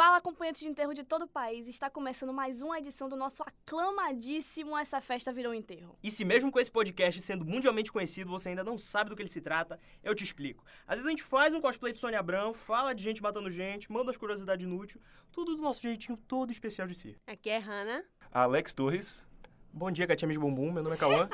[0.00, 1.68] Fala, acompanhantes de enterro de todo o país.
[1.68, 5.94] Está começando mais uma edição do nosso aclamadíssimo Essa Festa Virou Enterro.
[6.02, 9.20] E se mesmo com esse podcast sendo mundialmente conhecido, você ainda não sabe do que
[9.20, 10.64] ele se trata, eu te explico.
[10.86, 13.92] Às vezes a gente faz um cosplay de Sônia Abrão, fala de gente matando gente,
[13.92, 14.98] manda as curiosidades inúteis,
[15.30, 17.18] tudo do nosso jeitinho todo especial de si.
[17.26, 18.02] Aqui é Hannah.
[18.32, 19.28] Alex Torres.
[19.70, 21.28] Bom dia, gatinha de bumbum, meu nome é Cauã.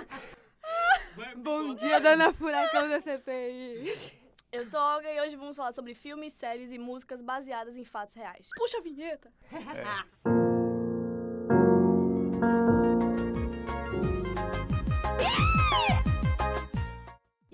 [1.39, 4.26] Bom dia, dona Furacão da CPI.
[4.57, 8.15] Eu sou Olga e hoje vamos falar sobre filmes, séries e músicas baseadas em fatos
[8.15, 8.49] reais.
[8.57, 9.31] Puxa a vinheta!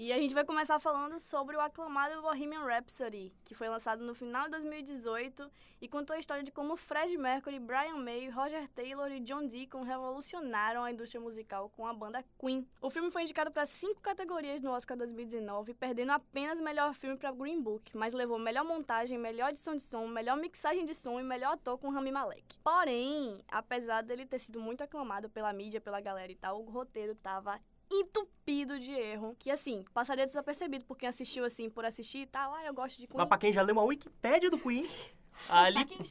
[0.04, 4.16] E a gente vai começar falando sobre o aclamado Bohemian Rhapsody, que foi lançado no
[4.16, 5.48] final de 2018
[5.80, 9.84] e contou a história de como Fred Mercury, Brian May, Roger Taylor e John Deacon
[9.84, 12.66] revolucionaram a indústria musical com a banda Queen.
[12.80, 17.30] O filme foi indicado para cinco categorias no Oscar 2019, perdendo apenas melhor filme para
[17.30, 21.22] Green Book, mas levou melhor montagem, melhor edição de som, melhor mixagem de som e
[21.22, 22.58] melhor ator com Rami Malek.
[22.64, 27.14] Porém, apesar dele ter sido muito aclamado pela mídia, pela galera e tal, o roteiro
[27.14, 27.60] tava
[28.00, 32.54] entupido de erro, que assim, passaria desapercebido por quem assistiu assim, por assistir e tal,
[32.54, 33.18] ah, eu gosto de Queen.
[33.18, 34.88] Mas pra quem já leu uma Wikipédia do Queen,
[35.48, 36.04] ali, pra quem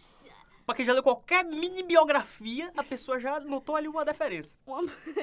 [0.84, 4.58] já leu qualquer mini biografia, a pessoa já notou ali uma diferença.
[4.66, 4.82] Uma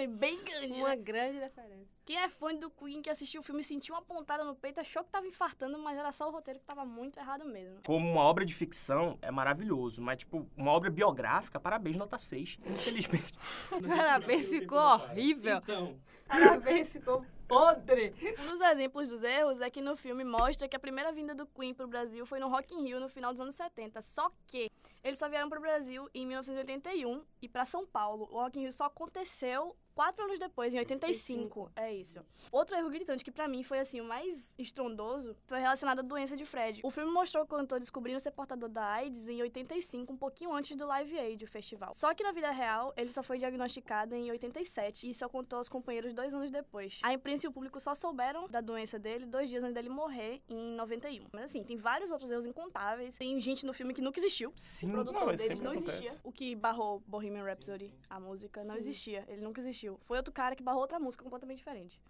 [0.09, 0.73] bem grande.
[0.73, 0.97] Uma né?
[0.97, 1.99] grande diferença.
[2.05, 5.05] Quem é fã do Queen, que assistiu o filme, sentiu uma pontada no peito, achou
[5.05, 7.81] que tava infartando, mas era só o roteiro que tava muito errado mesmo.
[7.85, 12.59] Como uma obra de ficção, é maravilhoso, mas, tipo, uma obra biográfica, parabéns, nota 6.
[12.65, 13.35] Infelizmente.
[13.87, 15.59] Parabéns, ficou horrível.
[15.59, 18.15] Então, Parabéns, ficou podre.
[18.39, 21.47] Um dos exemplos dos erros é que no filme mostra que a primeira vinda do
[21.47, 24.03] Queen pro Brasil foi no Rock in Rio no final dos anos 70.
[24.03, 24.71] Só que
[25.03, 28.29] eles só vieram pro Brasil em 1981 e pra São Paulo.
[28.31, 31.73] O Rock in Rio só aconteceu quatro anos depois, em 85.
[31.75, 32.25] É isso.
[32.53, 36.37] Outro erro gritante que pra mim foi assim o mais estrondoso foi relacionado à doença
[36.37, 36.81] de Fred.
[36.85, 40.77] O filme mostrou o cantor descobrindo ser portador da AIDS em 85, um pouquinho antes
[40.77, 41.93] do Live Aid, o festival.
[41.93, 45.69] Só que na vida real, ele só foi diagnosticado em 87 e só contou aos
[45.69, 47.01] companheiros dois anos depois.
[47.03, 50.41] A imprensa e o público só souberam da doença dele dois dias antes dele morrer
[50.49, 51.27] em 91.
[51.33, 53.19] Mas assim, tem vários outros erros incontáveis.
[53.19, 54.53] Tem gente no filme que nunca existiu.
[54.55, 54.87] sim.
[54.87, 56.05] O produtor Não, mas deles não acontece.
[56.05, 56.21] existia.
[56.23, 59.25] O que barrou Bohemian Rhapsody, a música, não existia.
[59.27, 59.88] Ele nunca existiu.
[60.05, 62.01] Foi outro cara que barrou outra música completamente diferente.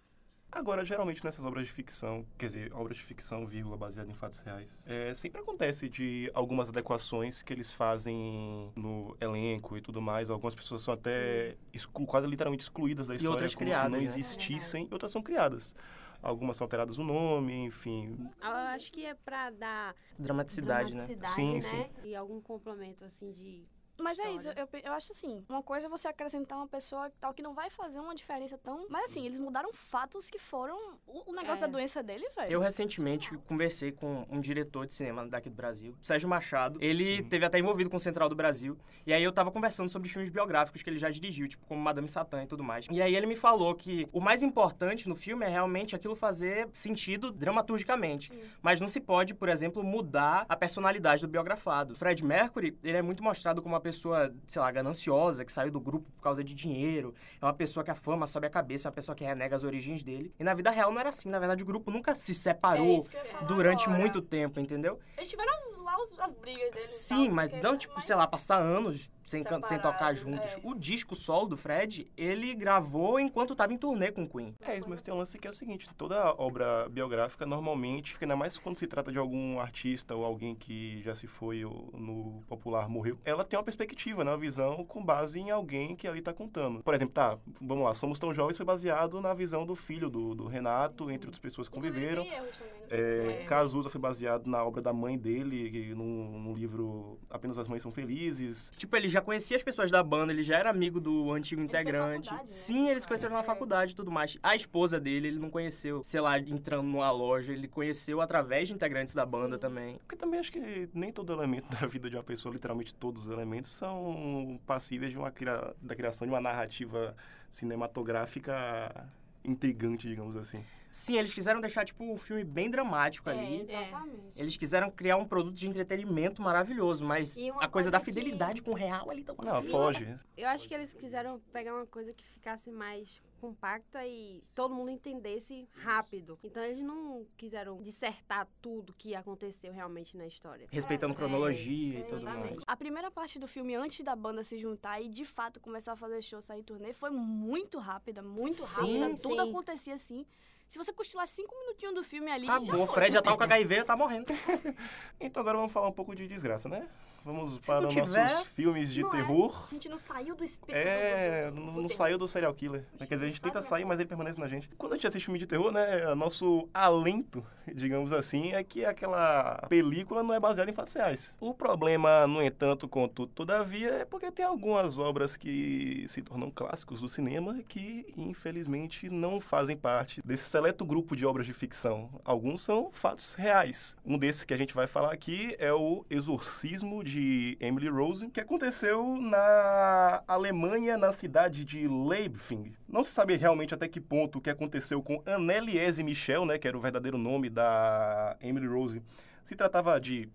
[0.51, 4.39] Agora, geralmente nessas obras de ficção, quer dizer, obras de ficção, vírgula, baseada em fatos
[4.39, 10.27] reais, é, sempre acontece de algumas adequações que eles fazem no elenco e tudo mais.
[10.31, 13.97] Algumas pessoas são até exclu- quase literalmente excluídas da história, outras como criadas, se não
[13.99, 14.03] né?
[14.03, 15.75] existissem, e outras são criadas.
[16.21, 18.17] Algumas são alteradas o nome, enfim.
[18.41, 21.07] Eu acho que é pra dar Dramaticidade, né?
[21.07, 21.89] dramaticidade, Sim, né?
[22.03, 23.65] E algum complemento, assim, de...
[24.03, 24.67] Mas é isso, História.
[24.73, 27.69] eu, eu acho assim, uma coisa é você acrescentar uma pessoa tal que não vai
[27.69, 28.85] fazer uma diferença tão...
[28.89, 30.77] Mas assim, eles mudaram fatos que foram
[31.07, 31.67] o, o negócio É.
[31.67, 32.51] da doença dele, velho.
[32.51, 36.77] Eu recentemente conversei com um diretor de cinema daqui do Brasil, Sérgio Machado.
[36.81, 38.77] Ele teve até envolvido com o Central do Brasil.
[39.05, 41.81] E aí eu tava conversando sobre os filmes biográficos que ele já dirigiu, tipo como
[41.81, 42.87] Madame Satã e tudo mais.
[42.91, 46.67] E aí ele me falou que o mais importante no filme é realmente aquilo fazer
[46.71, 48.31] sentido dramaturgicamente.
[48.61, 51.95] Mas não se pode, por exemplo, mudar a personalidade do biografado.
[51.95, 55.79] Fred Mercury, ele é muito mostrado como uma pessoa, sei lá, gananciosa, que saiu do
[55.79, 57.13] grupo por causa de dinheiro.
[57.41, 59.63] É uma pessoa que a fama sobe a cabeça, é uma pessoa que renega as
[59.63, 60.33] origens dele.
[60.39, 61.29] E na vida real não era assim.
[61.29, 63.99] Na verdade, o grupo nunca se É separou falar durante agora.
[63.99, 64.99] muito tempo, entendeu?
[65.17, 68.15] Eles tiveram as- os- as brigas deles e Sim, tal, mas não, tipo, mas- sei
[68.15, 70.53] lá, passar anos sem, can- sem tocar juntos.
[70.53, 70.59] é.
[70.63, 74.55] O disco solo do Fred, ele gravou enquanto tava em turnê com o Queen.
[74.61, 78.35] É isso, mas tem um lance que é o seguinte: toda obra biográfica, normalmente, ainda
[78.35, 82.41] mais quando se trata de algum artista ou alguém que já se foi ou no
[82.47, 84.31] popular morreu, ela tem uma perspectiva, né?
[84.31, 86.81] uma visão com base em alguém que ali tá contando.
[86.83, 90.33] Por exemplo, tá, vamos lá, Somos Tão Jovens foi baseado na visão do filho do,
[90.33, 92.23] do Renato, entre outras pessoas que conviveram.
[92.23, 96.39] tem erros também É, filme, mas- Cazuza foi baseado na obra da mãe dele, num,
[96.39, 98.71] num livro Apenas as Mães São Felizes.
[98.77, 101.69] Tipo, ele já conhecia as pessoas da banda, ele já era amigo do antigo fez
[101.69, 102.31] integrante.
[102.33, 102.41] né?
[102.47, 103.43] Sim, eles conheceram na É.
[103.43, 104.37] faculdade e tudo mais.
[104.43, 108.73] A esposa dele, ele não conheceu, sei lá, entrando numa loja, ele conheceu através de
[108.73, 109.61] integrantes da banda Sim.
[109.61, 109.97] também.
[109.99, 113.29] Porque também acho que nem todo elemento da vida de uma pessoa, literalmente todos os
[113.31, 117.15] elementos, são passíveis de uma cria- da criação de uma narrativa
[117.49, 119.07] cinematográfica
[119.43, 120.63] intrigante, digamos assim.
[120.91, 123.61] Sim, eles quiseram deixar, tipo, um filme bem dramático É, ali.
[123.61, 124.39] exatamente.
[124.39, 128.05] Eles quiseram criar um produto de entretenimento maravilhoso, mas E a coisa coisa da que-
[128.05, 130.15] fidelidade com o real ali tá Não, foge.
[130.35, 134.89] Eu acho que eles quiseram pegar uma coisa que ficasse mais compacta e todo mundo
[134.91, 136.37] entendesse rápido.
[136.43, 140.67] Então eles não quiseram dissertar tudo que aconteceu realmente na história.
[140.71, 142.57] Respeitando É, cronologia e é, tudo mais.
[142.67, 145.95] A primeira parte do filme, antes da banda se juntar e de fato começar a
[145.95, 149.21] fazer show, sair turnê, foi muito rápida, muito Sim, rápida.
[149.21, 149.49] Tudo sim.
[149.49, 150.25] acontecia assim.
[150.69, 152.93] Se você cochilar cinco minutinhos do filme ali, Acabou, já o foi.
[152.93, 154.27] Fred já tá com HIV, tá morrendo.
[155.19, 156.87] Então agora vamos falar um pouco de desgraça, né?
[157.23, 159.09] Vamos Se para os tiver, nossos filmes de é.
[159.09, 159.67] terror.
[159.69, 162.53] A gente não saiu do espírito É, do, do, não, do não saiu do serial
[162.53, 162.85] killer.
[162.97, 163.89] Quer dizer, a gente tenta sair, né?
[163.89, 164.69] mas ele permanece na gente.
[164.77, 169.65] Quando a gente assiste filme de terror, né, nosso alento, digamos assim, é que aquela
[169.69, 171.35] película não é baseada em fatos reais.
[171.39, 177.01] O problema, no entanto, contudo, todavia, é porque tem algumas obras que se tornam clássicos
[177.01, 182.09] do cinema que, infelizmente, não fazem parte desse seleto grupo de obras de ficção.
[182.23, 183.95] Alguns são fatos reais.
[184.05, 187.18] Um desses que a gente vai falar aqui é o Exorcismo de
[187.59, 192.73] Emily Rose, que aconteceu na Alemanha, na cidade de Leipzig.
[192.87, 196.67] Não se sabe realmente até que ponto o que aconteceu com Anneliese Michel, né, que
[196.67, 199.01] era o verdadeiro nome da Emily Rose,
[199.43, 200.29] se tratava de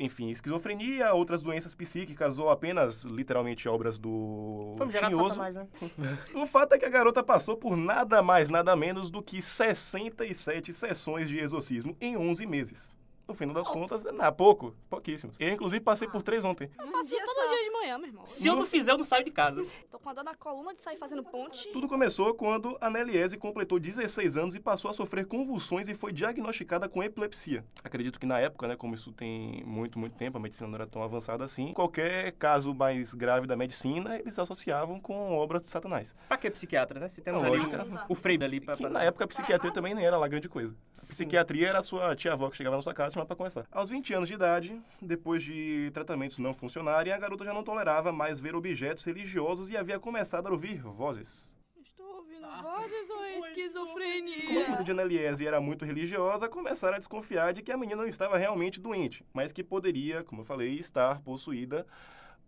[0.00, 5.38] enfim, esquizofrenia, outras doenças psíquicas ou apenas, literalmente, obras do Vamos Tinhoso.
[5.38, 6.18] Né?
[6.34, 10.72] O fato é que a garota passou por nada mais, nada menos do que 67
[10.72, 12.96] sessões de exorcismo em 11 meses.
[13.30, 15.36] No final das contas, é na pouco, pouquíssimos.
[15.38, 16.68] Eu, inclusive, passei por três ontem.
[16.78, 18.24] Eu faço dia todo dia de manhã, meu irmão.
[18.24, 19.64] Se eu não fizer, eu não saio de casa.
[19.88, 21.68] Tô com a dor na coluna de sair fazendo ponte.
[21.72, 26.12] Tudo começou quando a Neliese completou 16 anos e passou a sofrer convulsões e foi
[26.12, 27.64] diagnosticada com epilepsia.
[27.84, 30.86] Acredito que na época, né, como isso tem muito, muito tempo, a medicina não era
[30.86, 36.16] tão avançada assim, qualquer caso mais grave da medicina, eles associavam com obras de Satanás.
[36.26, 37.08] Pra que psiquiatra, né?
[37.08, 38.74] Se temos Não, ali o, o Frei ali pra...
[38.88, 40.74] Na época a psiquiatria também nem era lá grande coisa.
[40.94, 43.66] Psiquiatria era a sua tia-avó que chegava na sua casa pra conversar.
[43.70, 48.12] Aos 20 anos de idade, depois de tratamentos não funcionarem, a garota já não tolerava
[48.12, 51.54] mais ver objetos religiosos e havia começado a ouvir vozes.
[51.82, 54.64] Estou ouvindo Ah, vozes ou é Como a esquizofrenia?
[54.64, 58.36] filha de Anneliese era muito religiosa, começaram a desconfiar de que a menina não estava
[58.36, 61.86] realmente doente, mas que poderia, como eu falei, estar possuída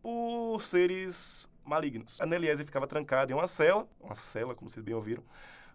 [0.02, 2.20] por seres malignos.
[2.20, 2.26] A
[2.64, 5.22] ficava trancada em uma cela, uma cela, como vocês bem ouviram,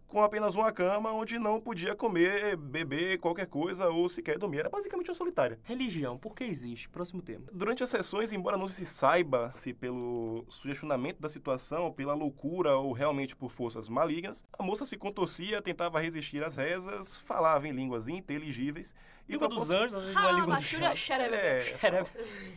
[0.07, 4.59] com apenas uma cama onde não podia comer, beber qualquer coisa ou sequer dormir.
[4.59, 5.59] Era basicamente uma solitária.
[5.63, 6.89] Religião, por que existe?
[6.89, 7.45] Próximo tema.
[7.51, 12.94] Durante as sessões, embora não se saiba se pelo sugestionamento da situação, pela loucura ou
[12.94, 18.07] realmente por forças malignas, a moça se contorcia, tentava resistir às rezas, falava em línguas
[18.07, 18.95] inteligíveis
[19.27, 20.98] e Língua dos anjos, às vezes uma língua do Halabashura diabo.
[20.98, 21.36] xerebe.
[21.36, 22.06] É,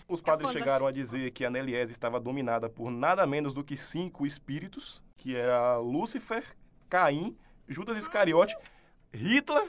[0.06, 3.76] os padres chegaram a dizer que a Neliese estava dominada por nada menos do que
[3.76, 6.44] cinco espíritos, que era Lúcifer,
[6.90, 7.34] Caim,
[7.68, 8.54] Judas Iscariote,
[9.14, 9.68] Hitler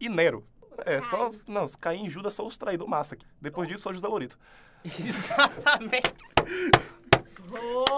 [0.00, 0.46] e Nero.
[0.86, 3.26] É, só os, não, os Caim e Judas são os traidores massa aqui.
[3.40, 4.38] Depois disso, só José Lorito.
[4.84, 6.14] Exatamente.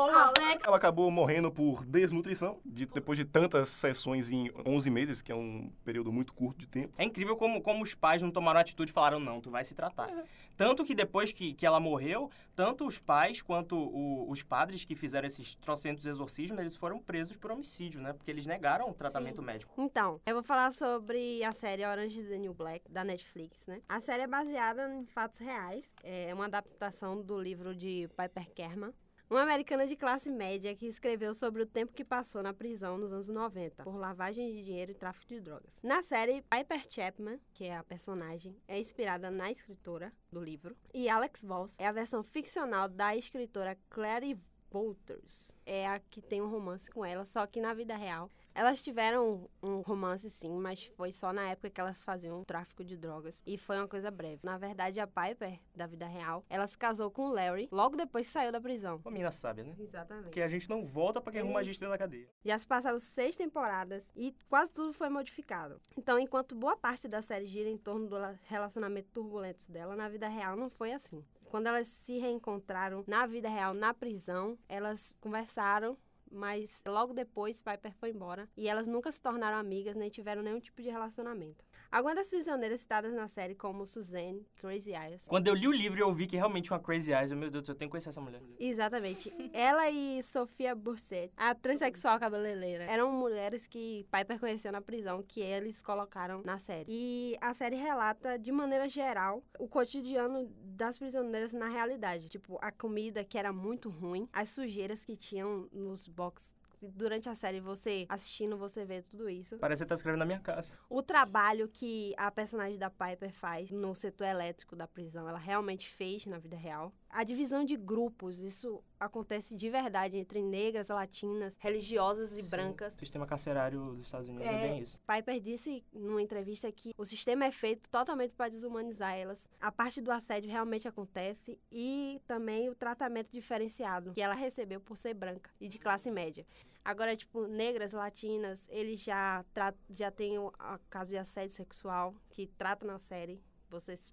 [0.02, 5.30] Alex, Ela acabou morrendo por desnutrição, de- depois de tantas sessões em 11 meses, que
[5.30, 6.92] é um período muito curto de tempo.
[6.98, 9.74] É incrível como, como os pais não tomaram atitude e falaram, não, tu vai se
[9.74, 10.10] tratar.
[10.56, 14.94] Tanto que depois que, que ela morreu, tanto os pais quanto o- os padres que
[14.94, 18.12] fizeram esses trocentos exorcismos, eles foram presos por homicídio, né?
[18.12, 19.74] Porque eles negaram o tratamento médico.
[19.78, 23.80] Então, eu vou falar sobre a série Orange is the New Black, da Netflix, né?
[23.88, 25.92] A série é baseada em fatos reais.
[26.02, 28.92] É uma adaptação do livro de Piper Kerman.
[29.30, 33.10] Uma americana de classe média que escreveu sobre o tempo que passou na prisão nos
[33.10, 35.80] anos 90 por lavagem de dinheiro e tráfico de drogas.
[35.82, 40.76] Na série, Piper Chapman, que é a personagem, é inspirada na escritora do livro.
[40.92, 44.38] E Alex Voss é a versão ficcional da escritora Clary
[44.70, 45.52] Walters.
[45.64, 49.48] É a que tem um romance com ela, só que na vida real elas tiveram
[49.62, 53.42] um romance, sim, mas foi só na época que elas faziam tráfico de drogas.
[53.46, 54.40] E foi uma coisa breve.
[54.42, 58.26] Na verdade, a Piper, da vida real, ela se casou com o Larry logo depois
[58.26, 59.00] que saiu da prisão.
[59.04, 59.74] Uma menina sábia, né?
[59.78, 60.24] Exatamente.
[60.24, 62.28] Porque a gente não volta pra quem arruma a gente dentro da cadeia.
[62.44, 65.80] Já se passaram seis temporadas e quase tudo foi modificado.
[65.98, 70.08] Então, enquanto boa parte da série gira em torno do la- relacionamento turbulento dela, na
[70.08, 71.24] vida real não foi assim.
[71.50, 75.96] Quando elas se reencontraram na vida real, na prisão, elas conversaram,
[76.34, 80.60] mas logo depois Piper foi embora e elas nunca se tornaram amigas nem tiveram nenhum
[80.60, 81.64] tipo de relacionamento.
[81.94, 86.00] Algumas das prisioneiras citadas na série, como Suzanne, Crazy Eyes, Quando eu li o livro,
[86.00, 88.20] eu vi que realmente uma Crazy Eyes, eu, meu Deus, eu tenho que conhecer essa
[88.20, 88.42] mulher.
[88.58, 89.32] Exatamente.
[89.54, 95.40] Ela e Sofia Burset, a transexual cabeleireira, eram mulheres que Piper conheceu na prisão, que
[95.40, 96.86] eles colocaram na série.
[96.88, 102.28] E a série relata, de maneira geral, o cotidiano das prisioneiras na realidade.
[102.28, 106.53] Tipo, a comida que era muito ruim, as sujeiras que tinham nos boxes.
[106.92, 109.58] Durante a série, você assistindo, você vê tudo isso.
[109.58, 110.72] Parece que você tá escrevendo na minha casa.
[110.88, 115.88] O trabalho que a personagem da Piper faz no setor elétrico da prisão, ela realmente
[115.88, 116.92] fez na vida real.
[117.16, 122.50] A divisão de grupos, isso acontece de verdade entre negras, latinas, religiosas e Sim.
[122.50, 122.94] brancas.
[122.94, 124.68] O sistema carcerário dos Estados Unidos é, É.
[124.68, 125.00] bem isso.
[125.06, 129.48] Piper disse numa entrevista que o sistema é feito totalmente para desumanizar elas.
[129.60, 134.96] A parte do assédio realmente acontece e também o tratamento diferenciado que ela recebeu por
[134.96, 136.44] ser branca e de classe média.
[136.84, 139.44] Agora, tipo, negras, latinas, eles já,
[139.88, 140.50] já tem o
[140.90, 143.40] caso de assédio sexual que trata na série.
[143.70, 144.12] Vocês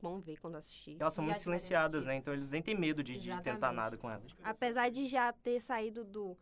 [0.00, 0.96] vão ver quando assistir.
[1.00, 2.14] Elas são muito silenciadas, né?
[2.16, 4.32] Então eles nem têm medo de, de tentar nada com elas.
[4.42, 6.36] Apesar de já ter saído do,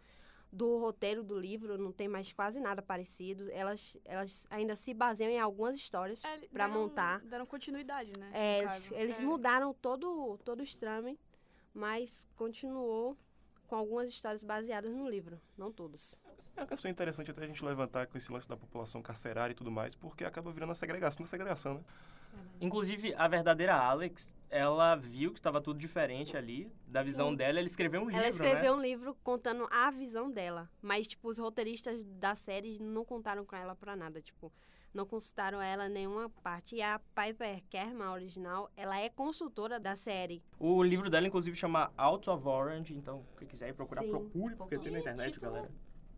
[0.52, 3.50] do roteiro do livro, não tem mais quase nada parecido.
[3.50, 6.22] Elas, elas ainda se baseiam em algumas histórias.
[6.24, 7.20] É, Pra deram- montar.
[7.20, 8.30] Deram continuidade, né?
[8.32, 9.24] É, eles eles É.
[9.24, 11.18] mudaram todo, todo o estrame,
[11.74, 13.16] mas continuou
[13.66, 15.40] com algumas histórias baseadas no livro.
[15.58, 16.16] Não todas.
[16.56, 19.56] É uma questão interessante até a gente levantar com esse lance da população carcerária e
[19.56, 21.80] tudo mais, porque acaba virando a segregação da segregação, né?
[22.60, 27.36] Inclusive, a verdadeira Alex, ela viu que estava tudo diferente ali, da visão Sim.
[27.36, 28.78] dela, ela escreveu um livro, Ela escreveu né?
[28.78, 33.54] um livro contando a visão dela, mas tipo os roteiristas da série não contaram com
[33.54, 34.52] ela pra nada, tipo,
[34.94, 36.76] não consultaram ela em nenhuma parte.
[36.76, 40.42] E a Piper Kerman, a original, ela é consultora da série.
[40.58, 44.10] O livro dela, inclusive, chama Out of Orange, então, quem quiser ir procurar, Sim.
[44.10, 45.70] procure, porque tem na internet, título galera.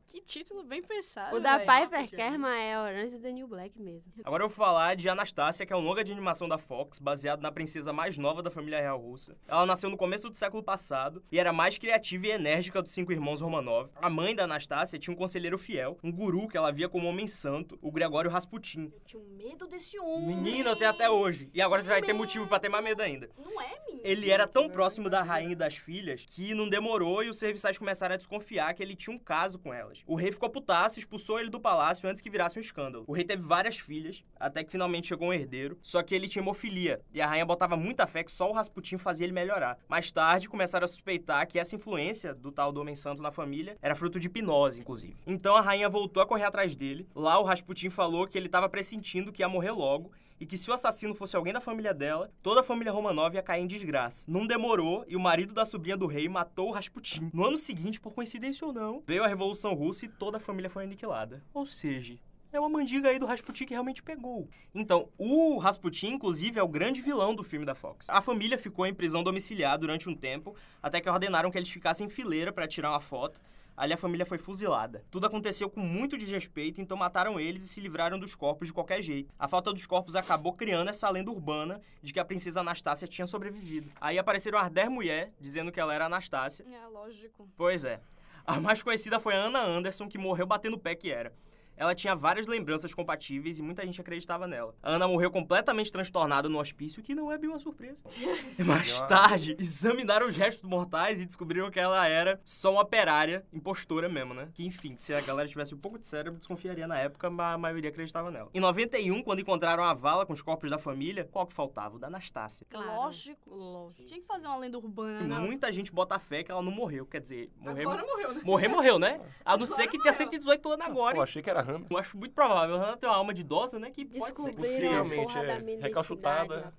[0.08, 1.36] Que título bem pensado.
[1.36, 1.70] O da velho.
[1.70, 4.10] Piper Kerman é Orange is the New Black mesmo.
[4.24, 7.42] Agora eu vou falar de Anastácia, que é um longa de animação da Fox, baseado
[7.42, 9.36] na princesa mais nova da família real russa.
[9.46, 12.92] Ela nasceu no começo do século passado e era a mais criativa e enérgica dos
[12.92, 13.90] cinco irmãos Romanov.
[13.96, 17.26] A mãe da Anastácia tinha um conselheiro fiel, um guru que ela via como homem
[17.26, 18.90] santo, o Gregório Rasputin.
[18.90, 20.36] Eu tinha um medo desse homem.
[20.36, 21.50] Menina, eu tenho até hoje.
[21.52, 23.28] E agora você vai ter motivo pra ter mais medo ainda.
[23.36, 24.00] Não é, menino?
[24.02, 27.76] Ele era tão próximo da rainha e das filhas que não demorou e os serviçais
[27.76, 29.97] começaram a desconfiar que ele tinha um caso com elas.
[30.06, 33.04] O rei ficou putaço expulsou ele do palácio antes que virasse um escândalo.
[33.06, 36.42] O rei teve várias filhas, até que finalmente chegou um herdeiro, só que ele tinha
[36.42, 39.78] hemofilia e a rainha botava muita fé que só o Rasputin fazia ele melhorar.
[39.88, 43.76] Mais tarde começaram a suspeitar que essa influência do tal do homem santo na família
[43.80, 45.16] era fruto de hipnose, inclusive.
[45.26, 47.06] Então a rainha voltou a correr atrás dele.
[47.14, 50.70] Lá o Rasputin falou que ele estava pressentindo que ia morrer logo e que se
[50.70, 54.24] o assassino fosse alguém da família dela, toda a família Romanov ia cair em desgraça.
[54.28, 57.30] Não demorou e o marido da sobrinha do rei matou o Rasputin.
[57.32, 60.70] No ano seguinte, por coincidência ou não, veio a Revolução Russa e toda a família
[60.70, 61.42] foi aniquilada.
[61.52, 62.18] Ou seja,
[62.52, 64.48] é uma mandiga aí do Rasputin que realmente pegou.
[64.74, 68.06] Então, o Rasputin, inclusive, é o grande vilão do filme da Fox.
[68.08, 72.06] A família ficou em prisão domiciliar durante um tempo, até que ordenaram que eles ficassem
[72.06, 73.40] em fileira para tirar uma foto.
[73.78, 75.04] Ali a família foi fuzilada.
[75.08, 79.00] Tudo aconteceu com muito desrespeito, então mataram eles e se livraram dos corpos de qualquer
[79.00, 79.32] jeito.
[79.38, 83.24] A falta dos corpos acabou criando essa lenda urbana de que a princesa Anastácia tinha
[83.24, 83.88] sobrevivido.
[84.00, 86.66] Aí apareceram as 10 mulheres dizendo que ela era Anastácia.
[86.68, 87.48] É, lógico.
[87.56, 88.00] Pois é.
[88.44, 91.32] A mais conhecida foi a Anna Anderson, que morreu batendo o pé que era.
[91.78, 94.74] Ela tinha várias lembranças compatíveis e muita gente acreditava nela.
[94.82, 98.02] A Ana morreu completamente transtornada no hospício, que não é bem uma surpresa.
[98.66, 104.08] Mais tarde, examinaram os restos mortais e descobriram que ela era só uma operária, impostora
[104.08, 104.48] mesmo, né?
[104.52, 107.58] Que, enfim, se a galera tivesse um pouco de cérebro, desconfiaria na época, mas a
[107.58, 108.50] maioria acreditava nela.
[108.52, 111.96] Em 91, quando encontraram a vala com os corpos da família, qual que faltava?
[111.96, 112.66] O da Anastácia.
[112.72, 113.54] Lógico.
[113.54, 114.04] Lógico.
[114.04, 115.38] Tinha que fazer uma lenda urbana.
[115.38, 117.06] Muita gente bota fé que ela não morreu.
[117.06, 118.40] Quer dizer, morrer, Agora morreu, né?
[118.44, 119.20] morrer morreu, né?
[119.44, 120.30] A não ser Agora que tenha morreu.
[120.30, 121.14] 118 anos agora.
[121.14, 121.86] Pô, achei que era Hannah.
[121.90, 122.76] Eu acho muito provável.
[122.76, 123.90] A Hannah tem uma alma de idosa, né?
[123.90, 125.76] Que pode ser Possivelmente, porra é.
[125.80, 126.72] Recalchutada.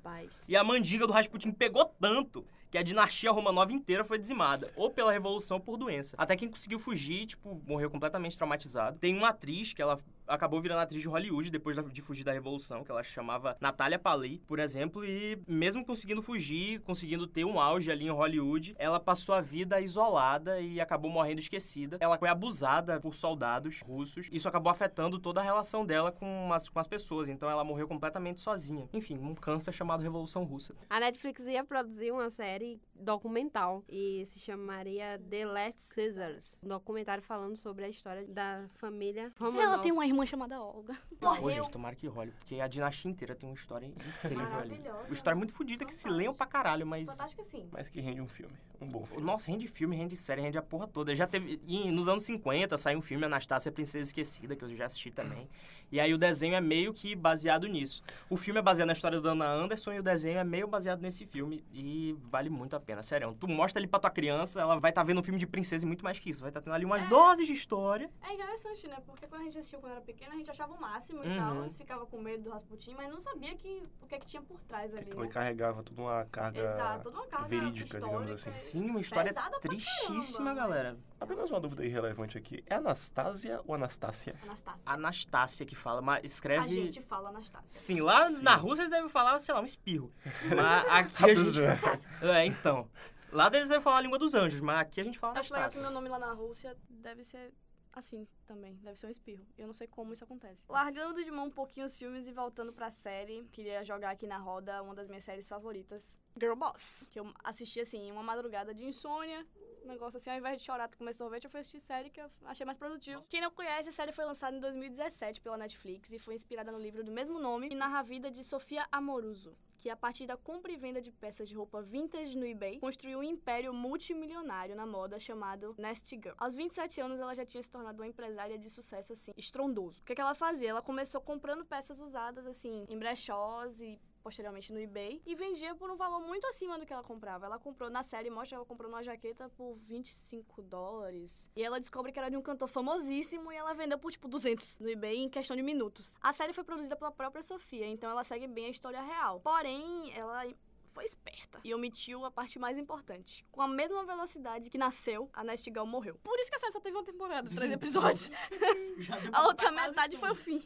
[0.47, 4.91] E a mandinga do Rasputin pegou tanto que a dinastia Romanov inteira foi dizimada, ou
[4.91, 6.15] pela revolução ou por doença.
[6.19, 8.99] Até quem conseguiu fugir, tipo, morreu completamente traumatizado.
[8.99, 12.83] Tem uma atriz que ela acabou virando atriz de Hollywood depois de fugir da revolução,
[12.83, 17.59] que ela se chamava Natália Paley, por exemplo, e mesmo conseguindo fugir, conseguindo ter um
[17.59, 21.97] auge ali em Hollywood, ela passou a vida isolada e acabou morrendo esquecida.
[21.99, 24.29] Ela foi abusada por soldados russos.
[24.31, 27.87] Isso acabou afetando toda a relação dela com as, com as pessoas, então ela morreu
[27.87, 28.87] completamente sozinha.
[28.93, 30.75] Enfim, um câncer chamado Revolução Russa.
[30.89, 36.59] A Netflix ia produzir uma série documental e se chamaria The Last Scissors.
[36.63, 39.63] Um documentário falando sobre a história da família Romanov.
[39.63, 40.97] Ela tem uma irmã chamada Olga.
[41.21, 41.63] Morreu.
[41.63, 44.81] gente, tomara que role, porque a dinastia inteira tem uma história incrível ali.
[45.05, 47.07] Uma história muito fodida que se leiam pra caralho, mas.
[47.07, 47.67] Fantástico sim.
[47.71, 48.53] Mas que rende um filme.
[48.81, 49.23] Um bom filme.
[49.23, 51.15] Nossa, rende filme, rende série, rende a porra toda.
[51.15, 51.61] Já teve.
[51.67, 55.49] e nos anos 50 saiu um filme Anastácia Princesa Esquecida, que eu já assisti também.
[55.91, 58.03] E aí o desenho é meio que baseado nisso.
[58.29, 61.01] O filme é baseado na história da Ana Anderson e o desenho é meio baseado
[61.01, 61.63] nesse filme.
[61.73, 63.35] E vale muito a pena, sério.
[63.39, 65.87] Tu mostra ali pra tua criança, ela vai estar vendo um filme de princesa e
[65.87, 66.41] muito mais que isso.
[66.41, 68.09] Vai estar tendo ali umas doses de história.
[68.21, 68.97] É interessante, né?
[69.05, 71.37] Porque quando a gente assistiu quando era pequena, a gente achava o máximo e Uhum.
[71.37, 71.55] tal.
[71.55, 74.41] Mas ficava com medo do Rasputin, mas não sabia que, o que é que tinha
[74.41, 75.25] por trás ali, Então né?
[75.25, 78.33] ele carregava toda uma carga Exato, toda uma carga verídica, digamos histórica.
[78.33, 78.49] assim.
[78.79, 80.89] Sim, uma história tristíssima, caramba, galera.
[80.89, 82.63] mas- Apenas uma dúvida irrelevante aqui.
[82.65, 84.35] É Anastácia ou Anastácia?
[84.43, 84.83] Anastácia.
[84.85, 86.67] Anastácia que fala, mas A escreve.
[86.69, 87.67] gente fala Anastácia.
[87.67, 88.43] Sim, lá Sim.
[88.43, 90.13] na Rússia eles devem falar, sei lá, um espirro.
[90.55, 91.59] Mas aqui a gente.
[92.21, 92.89] É, então.
[93.31, 95.69] Lá eles devem falar a língua dos anjos, mas aqui a gente fala Acho legal
[95.69, 97.53] que meu nome lá na Rússia deve ser
[97.93, 98.75] assim também.
[98.81, 99.45] Deve ser um espirro.
[99.57, 100.65] Eu não sei como isso acontece.
[100.69, 104.37] Largando de mão um pouquinho os filmes e voltando pra série, queria jogar aqui na
[104.37, 106.15] roda uma das minhas séries favoritas.
[106.39, 107.07] Girl Boss.
[107.11, 109.45] Que eu assisti assim, em uma madrugada de insônia.
[109.83, 112.29] Um negócio assim, ao invés de chorar comer sorvete, eu fui assistir série que eu
[112.45, 113.21] achei mais produtivo.
[113.27, 116.77] Quem não conhece, a série foi lançada em 2017 pela Netflix e foi inspirada no
[116.77, 119.55] livro do mesmo nome e narra a vida de Sofia Amoruso.
[119.79, 123.19] que a partir da compra e venda de peças de roupa vintage no eBay, construiu
[123.19, 126.35] um império multimilionário na moda chamado Nasty Girl.
[126.37, 130.01] Aos 27 anos, ela já tinha se tornado uma empresária de sucesso, assim, estrondoso.
[130.01, 130.69] O que, que ela fazia?
[130.69, 135.89] Ela começou comprando peças usadas, assim, em brechós e posteriormente no eBay e vendia por
[135.89, 137.45] um valor muito acima do que ela comprava.
[137.45, 141.49] Ela comprou na série, mostra ela comprou uma jaqueta por 25 dólares.
[141.55, 144.79] E ela descobre que era de um cantor famosíssimo e ela vendeu por tipo 200
[144.79, 146.15] no eBay em questão de minutos.
[146.21, 149.39] A série foi produzida pela própria Sofia, então ela segue bem a história real.
[149.39, 150.45] Porém, ela
[150.93, 153.45] foi esperta e omitiu a parte mais importante.
[153.51, 156.19] Com a mesma velocidade que nasceu, a Gal morreu.
[156.23, 158.29] Por isso que a série só teve uma temporada, três episódios.
[159.31, 160.61] a outra metade foi o fim.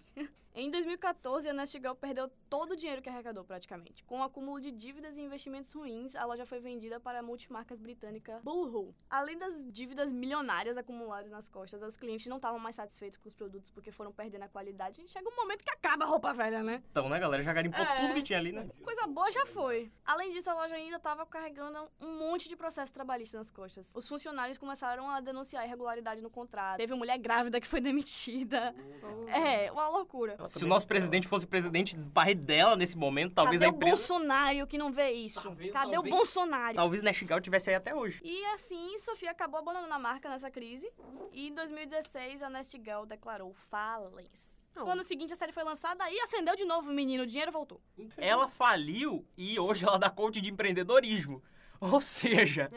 [0.55, 4.03] Em 2014, a Nasty Gal perdeu todo o dinheiro que arrecadou, praticamente.
[4.03, 7.79] Com o acúmulo de dívidas e investimentos ruins, a loja foi vendida para a multimarcas
[7.79, 8.93] britânica Boohoo.
[9.10, 13.33] Além das dívidas milionárias acumuladas nas costas, os clientes não estavam mais satisfeitos com os
[13.33, 15.03] produtos porque foram perdendo a qualidade.
[15.07, 16.83] Chega um momento que acaba a roupa velha, né?
[16.91, 17.41] Então, né, galera?
[17.41, 18.01] Já garimpou É.
[18.01, 18.69] tudo que tinha ali, né?
[18.83, 19.91] Coisa boa já foi.
[20.05, 23.91] Além disso, a loja ainda estava carregando um monte de processo trabalhista nas costas.
[23.95, 26.77] Os funcionários começaram a denunciar irregularidade no contrato.
[26.77, 28.75] Teve mulher grávida que foi demitida.
[29.29, 30.42] É, uma loucura.
[30.47, 33.75] Se o nosso presidente fosse presidente do pai dela nesse momento, talvez Cadê a o
[33.75, 33.95] empresa...
[33.95, 35.41] Bolsonaro que não vê isso?
[35.41, 35.71] Tá vendo?
[35.71, 36.75] Cadê Talvez- o Bolsonaro?
[36.75, 38.19] Talvez Nashgal tivesse aí até hoje.
[38.23, 40.91] E assim, Sofia acabou abandonando a marca nessa crise.
[41.31, 44.63] E em 2016, a Nasty Gal declarou falência.
[44.75, 47.23] No ano seguinte, a série foi lançada e acendeu de novo o menino.
[47.23, 47.79] O dinheiro voltou.
[48.17, 51.43] Ela faliu e hoje ela dá coach de empreendedorismo.
[51.91, 52.71] Ou seja,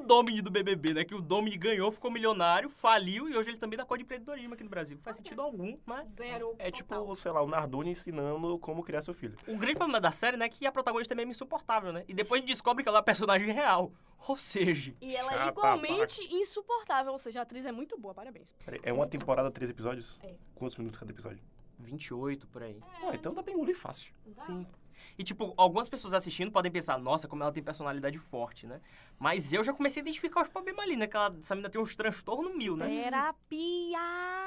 [0.00, 1.04] o Domini do BBB, né?
[1.04, 4.54] Que o Domini ganhou, ficou milionário, faliu e hoje ele também dá coach de empreendedorismo
[4.54, 4.98] aqui no Brasil.
[5.02, 6.08] Faz sentido algum, mas...
[6.10, 6.54] Zero.
[6.58, 9.36] É tipo, sei lá, o Nardoni ensinando como criar seu filho.
[9.48, 12.04] O grande problema da série, né, é que a protagonista é mesmo insuportável, né?
[12.06, 13.92] E depois a gente descobre que ela é uma personagem real.
[14.26, 17.12] Ou seja, E ela é Chata, igualmente insuportável.
[17.12, 18.54] Ou seja, a atriz é muito boa, parabéns.
[18.82, 20.18] É uma temporada, três episódios?
[20.22, 20.34] É.
[20.54, 21.42] Quantos minutos cada episódio?
[21.78, 22.78] 28 por aí.
[23.02, 24.12] Ah, então dá pra engolir fácil.
[24.38, 24.66] Sim.
[25.18, 28.80] E, tipo, algumas pessoas assistindo podem pensar, nossa, como ela tem personalidade forte, né?
[29.18, 31.06] Mas eu já comecei a identificar os problemas ali, né?
[31.06, 32.86] Que ela, essa menina tem uns transtornos mil, né?
[33.04, 33.98] Terapia!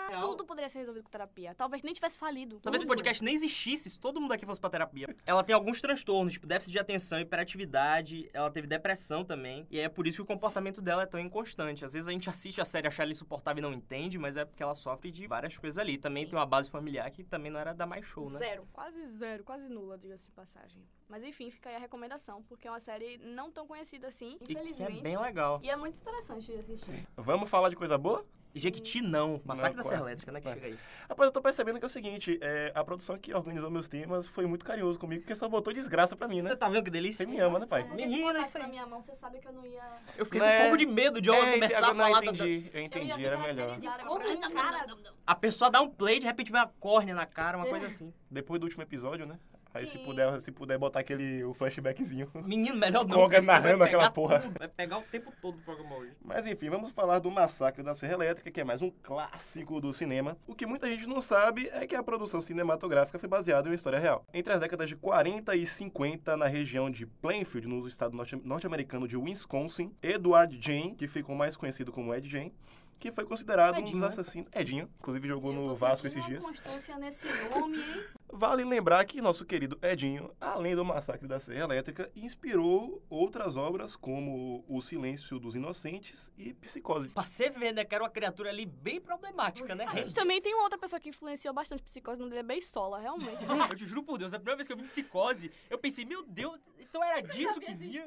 [0.10, 0.22] Real.
[0.22, 1.54] Tudo poderia ser resolvido com terapia.
[1.54, 2.60] Talvez nem tivesse falido.
[2.62, 2.90] Talvez Tudo.
[2.90, 5.08] podcast nem existisse se todo mundo aqui fosse pra terapia.
[5.26, 9.68] Ela tem alguns transtornos, tipo déficit de atenção, hiperatividade, ela teve depressão também.
[9.70, 11.84] E é por isso que o comportamento dela é tão inconstante.
[11.84, 14.46] Às vezes a gente assiste a série achar ela insuportável e não entende, mas é
[14.46, 15.98] porque ela sofre de várias coisas ali.
[15.98, 16.32] Também Sim.
[16.32, 18.40] tem uma base familiar que também não era da mais show, né?
[18.40, 20.84] Zero, quase zero, quase nula, diga-se de passagem.
[21.10, 24.46] Mas enfim, fica aí a recomendação, porque é uma série não tão conhecida assim, E
[24.46, 25.00] que infelizmente.
[25.00, 25.60] é bem legal.
[25.64, 27.08] E é muito interessante de assistir.
[27.18, 28.24] Vamos falar de coisa boa?
[28.56, 29.40] Jequiti não.
[29.46, 30.02] Massacre Não, da Serra.
[30.02, 30.42] Elétrica, né?
[30.42, 30.80] Que chega aí.
[31.08, 34.26] Rapaz, eu tô percebendo que é o seguinte, é, a produção que organizou meus temas
[34.28, 36.50] foi muito carinhoso comigo, porque só botou desgraça pra mim, né?
[36.50, 37.24] Você tá vendo que delícia?
[37.26, 37.82] Você me ama, né, pai?
[37.82, 38.64] É, Menino, isso aí.
[38.64, 39.84] na minha mão, você sabe que eu não ia...
[40.18, 40.48] Eu fiquei Né?
[40.54, 42.82] com um pouco de medo de eu É, começar a falar eu da- entendi, eu
[42.82, 43.78] entendi, era melhor.
[44.08, 44.88] Como, cara?
[45.28, 48.12] A pessoa dá um play, de repente vem uma córnea na cara, uma coisa assim.
[48.32, 49.38] Depois do último episódio, né?
[49.78, 52.30] Aí se puder, se puder botar aquele o flashbackzinho.
[52.36, 53.28] Menino, melhor não.
[53.28, 54.40] Vai narrando aquela pegar porra.
[54.40, 56.12] tudo, Vai pegar o tempo todo o programa hoje.
[56.24, 59.94] Mas enfim, vamos falar do Massacre da Serra Elétrica, que é mais um clássico do
[59.94, 60.38] cinema.
[60.48, 63.76] O que muita gente não sabe é que a produção cinematográfica foi baseada em uma
[63.76, 64.26] história real.
[64.34, 69.08] Entre as décadas de 40 e 50, na região de Plainfield, no estado norte- norte-americano
[69.08, 72.54] de Wisconsin, Edward Jane, que ficou mais conhecido como Ed Jane,
[73.00, 74.08] que foi considerado um Edinho, dos né?
[74.08, 74.50] assassinos.
[74.54, 76.44] Edinho, inclusive jogou no Vasco esses dias.
[76.44, 78.04] constância nesse nome, hein?
[78.30, 83.96] Vale lembrar que nosso querido Edinho, além do Massacre da Serra Elétrica, inspirou outras obras
[83.96, 87.08] como O Silêncio dos Inocentes e Psicose.
[87.08, 89.86] Pra você ver, né, que era uma criatura ali bem problemática, né?
[89.88, 92.44] A gente também tem uma outra pessoa que influenciou bastante psicose, o nome dele é
[92.44, 93.28] Beisola, realmente.
[93.72, 96.24] Eu te juro por Deus, a primeira vez que eu vi psicose, eu pensei, meu
[96.24, 98.06] Deus, então era disso que vinha.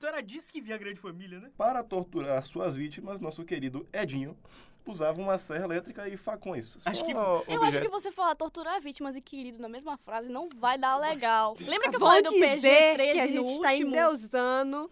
[0.00, 1.50] Então era disso que vinha a grande família, né?
[1.58, 4.34] Para torturar suas vítimas, nosso querido Edinho
[4.86, 6.78] usava uma serra elétrica e facões.
[6.86, 10.48] Acho que- Eu acho que você falar torturar vítimas e querido na mesma frase não
[10.56, 11.54] vai dar legal.
[11.60, 13.88] Lembra que eu falei do dizer PG-13 que a gente tá último?
[13.88, 14.90] endeusando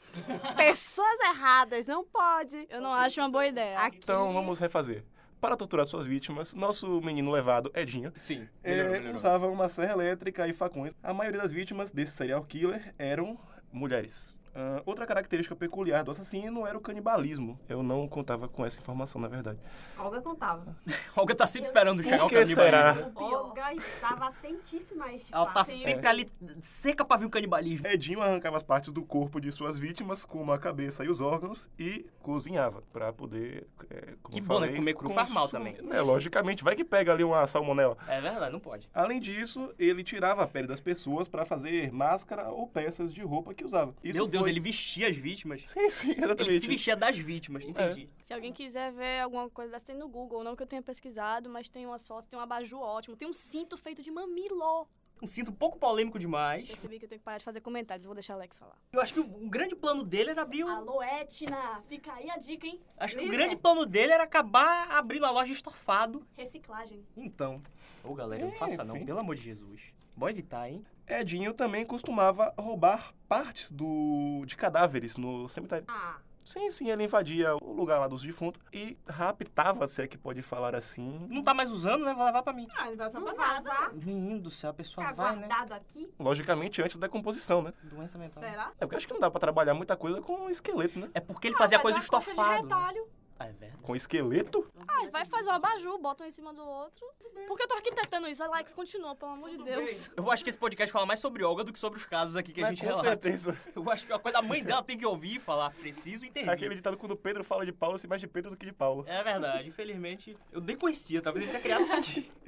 [0.54, 2.66] pessoas erradas, não pode.
[2.68, 3.78] Eu não acho uma boa ideia.
[3.78, 5.02] Aqui, Então vamos refazer.
[5.40, 8.46] Para torturar suas vítimas, nosso menino levado, Edinho, Sim.
[8.62, 10.92] é, usava uma serra elétrica e facões.
[11.02, 13.38] A maioria das vítimas desse serial killer eram
[13.72, 14.37] mulheres.
[14.60, 17.58] Ah, outra característica peculiar do assassino era o canibalismo.
[17.68, 19.60] Eu não contava com essa informação, na verdade.
[19.96, 20.76] Olga contava.
[21.14, 22.54] Olga tá sempre esperando chegar o que canibalismo.
[22.64, 23.12] será?
[23.14, 25.66] Olga estava atentíssima a este Ela tá fato.
[25.70, 26.28] sempre ali,
[26.60, 27.86] seca pra ver o canibalismo.
[27.86, 31.70] Edinho arrancava as partes do corpo de suas vítimas, como a cabeça e os órgãos,
[31.78, 33.64] e cozinhava para poder.
[33.90, 34.66] é, como Que eu bom, né?
[34.66, 35.74] falei, Comer cru faz mal consumir.
[35.74, 35.96] também.
[35.96, 37.96] É, logicamente, vai que pega ali uma salmonela.
[38.08, 38.88] É verdade, não pode.
[38.92, 43.54] Além disso, ele tirava a pele das pessoas para fazer máscara ou peças de roupa
[43.54, 43.94] que usava.
[44.02, 45.62] Isso Meu Deus, ele vestia as vítimas.
[45.68, 46.60] Sim, sim, Ele exatamente.
[46.60, 48.08] se vestia das vítimas, entendi.
[48.24, 50.42] Se alguém quiser ver alguma coisa dessa, tem no Google.
[50.44, 53.32] Não que eu tenha pesquisado, mas tem umas fotos, tem um abajur ótimo, tem um
[53.32, 54.88] cinto feito de mamilo.
[55.20, 56.68] Um cinto um pouco polêmico demais.
[56.68, 58.76] Percebi que eu tenho que parar de fazer comentários, eu vou deixar Alex falar.
[58.92, 60.68] Eu acho que o, o grande plano dele era abrir o...
[60.68, 61.82] Alô, Etna!
[61.88, 62.80] Fica aí a dica, hein?
[62.96, 66.24] Acho que o grande plano dele era acabar abrindo a loja de estofado.
[66.36, 67.04] Reciclagem.
[67.16, 67.60] Então.
[68.04, 69.06] Ô, galera, não É, faça não, enfim.
[69.06, 69.92] pelo amor de Jesus.
[70.14, 70.84] Bom evitar, hein?
[71.08, 75.84] Edinho também costumava roubar partes do, de cadáveres no cemitério.
[75.88, 80.16] Ah, Sim, sim, ele invadia o lugar lá dos defuntos e raptava, se é que
[80.16, 81.26] pode falar assim.
[81.28, 82.14] Não tá mais usando, né?
[82.14, 82.66] Vou levar pra mim.
[82.74, 83.92] Ah, ele vai usar não pra vazar.
[83.94, 85.46] Menino do céu, a pessoa Tá vai, né?
[85.46, 86.08] guardado aqui.
[86.18, 87.74] Logicamente, antes da composição, né?
[87.82, 88.42] Doença mental.
[88.42, 88.72] Será?
[88.80, 91.10] É porque acho que não dá pra trabalhar muita coisa com esqueleto, né?
[91.12, 92.66] É porque ele fazia Ah, coisa coxa estofado.
[92.66, 93.02] de né?
[93.38, 93.82] Ah, é verdade.
[93.82, 94.68] Com esqueleto?
[94.88, 97.06] Ah, vai fazer um abajur, bota um em cima do outro.
[97.46, 98.42] Por que eu tô arquitetando isso?
[98.42, 100.10] Alex, continua, pelo amor de Deus.
[100.16, 102.52] Eu acho que esse podcast fala mais sobre Olga do que sobre os casos aqui
[102.52, 103.08] que a Mas gente com relata.
[103.22, 103.56] certeza.
[103.76, 106.50] Eu acho que a coisa da mãe dela tem que ouvir e falar, preciso intervir.
[106.50, 108.72] É Aquele ditado quando Pedro fala de Paulo, se mais de Pedro do que de
[108.72, 109.04] Paulo.
[109.06, 110.36] É verdade, infelizmente.
[110.50, 112.32] Eu nem conhecia, talvez ele tenha criado isso aqui.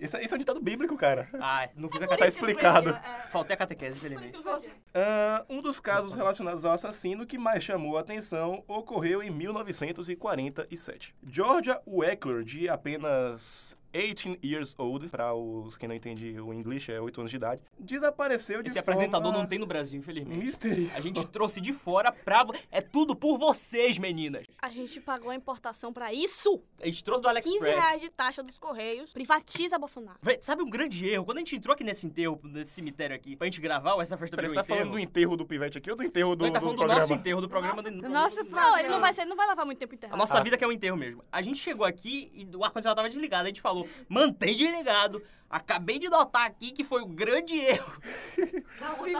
[0.00, 1.28] Esse, é- esse é um ditado bíblico, cara.
[1.34, 2.36] Ah, não fiz a Tá catequese.
[2.36, 2.90] explicado.
[2.90, 4.81] É, Faltei a catequese, por isso infelizmente.
[4.94, 11.14] Ah, um dos casos relacionados ao assassino que mais chamou a atenção ocorreu em 1947.
[11.26, 16.98] Georgia Weckler, de apenas 18 years old, para os que não entendem o inglês, é
[16.98, 20.38] 8 anos de idade, desapareceu de Esse forma apresentador não tem no Brasil, infelizmente.
[20.38, 20.96] misteriosa.
[20.96, 22.42] A gente trouxe de fora pra...
[22.70, 24.46] É tudo por vocês, meninas.
[24.60, 26.62] A gente pagou a importação pra isso.
[26.80, 27.84] A gente trouxe do 15 AliExpress.
[27.84, 29.12] reais de taxa dos Correios.
[29.12, 30.18] Privatiza Bolsonaro.
[30.22, 31.26] Véi, sabe um grande erro?
[31.26, 34.34] Quando a gente entrou aqui nesse enterro, nesse cemitério aqui, pra gente gravar essa festa
[34.36, 34.81] Peraí, do você tá enterro...
[34.82, 36.76] falando do enterro do pivete aqui ou do enterro do, Não, ele tá do falando
[36.76, 37.00] do programa?
[37.00, 37.82] nosso enterro, do programa...
[37.82, 38.80] do- Do nosso Não, programa.
[38.80, 40.18] ele não vai ser, não vai levar muito tempo A enterrado.
[40.18, 40.42] nossa Ah.
[40.42, 41.24] vida que é um enterro mesmo.
[41.30, 43.44] A gente chegou aqui e o ar-condicionado tava desligado.
[43.44, 45.22] A gente falou, mantém desligado.
[45.50, 47.92] Acabei de notar aqui que foi o grande erro.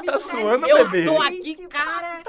[0.06, 1.04] Tá suando, Eu bebê.
[1.04, 2.22] tô aqui, cara.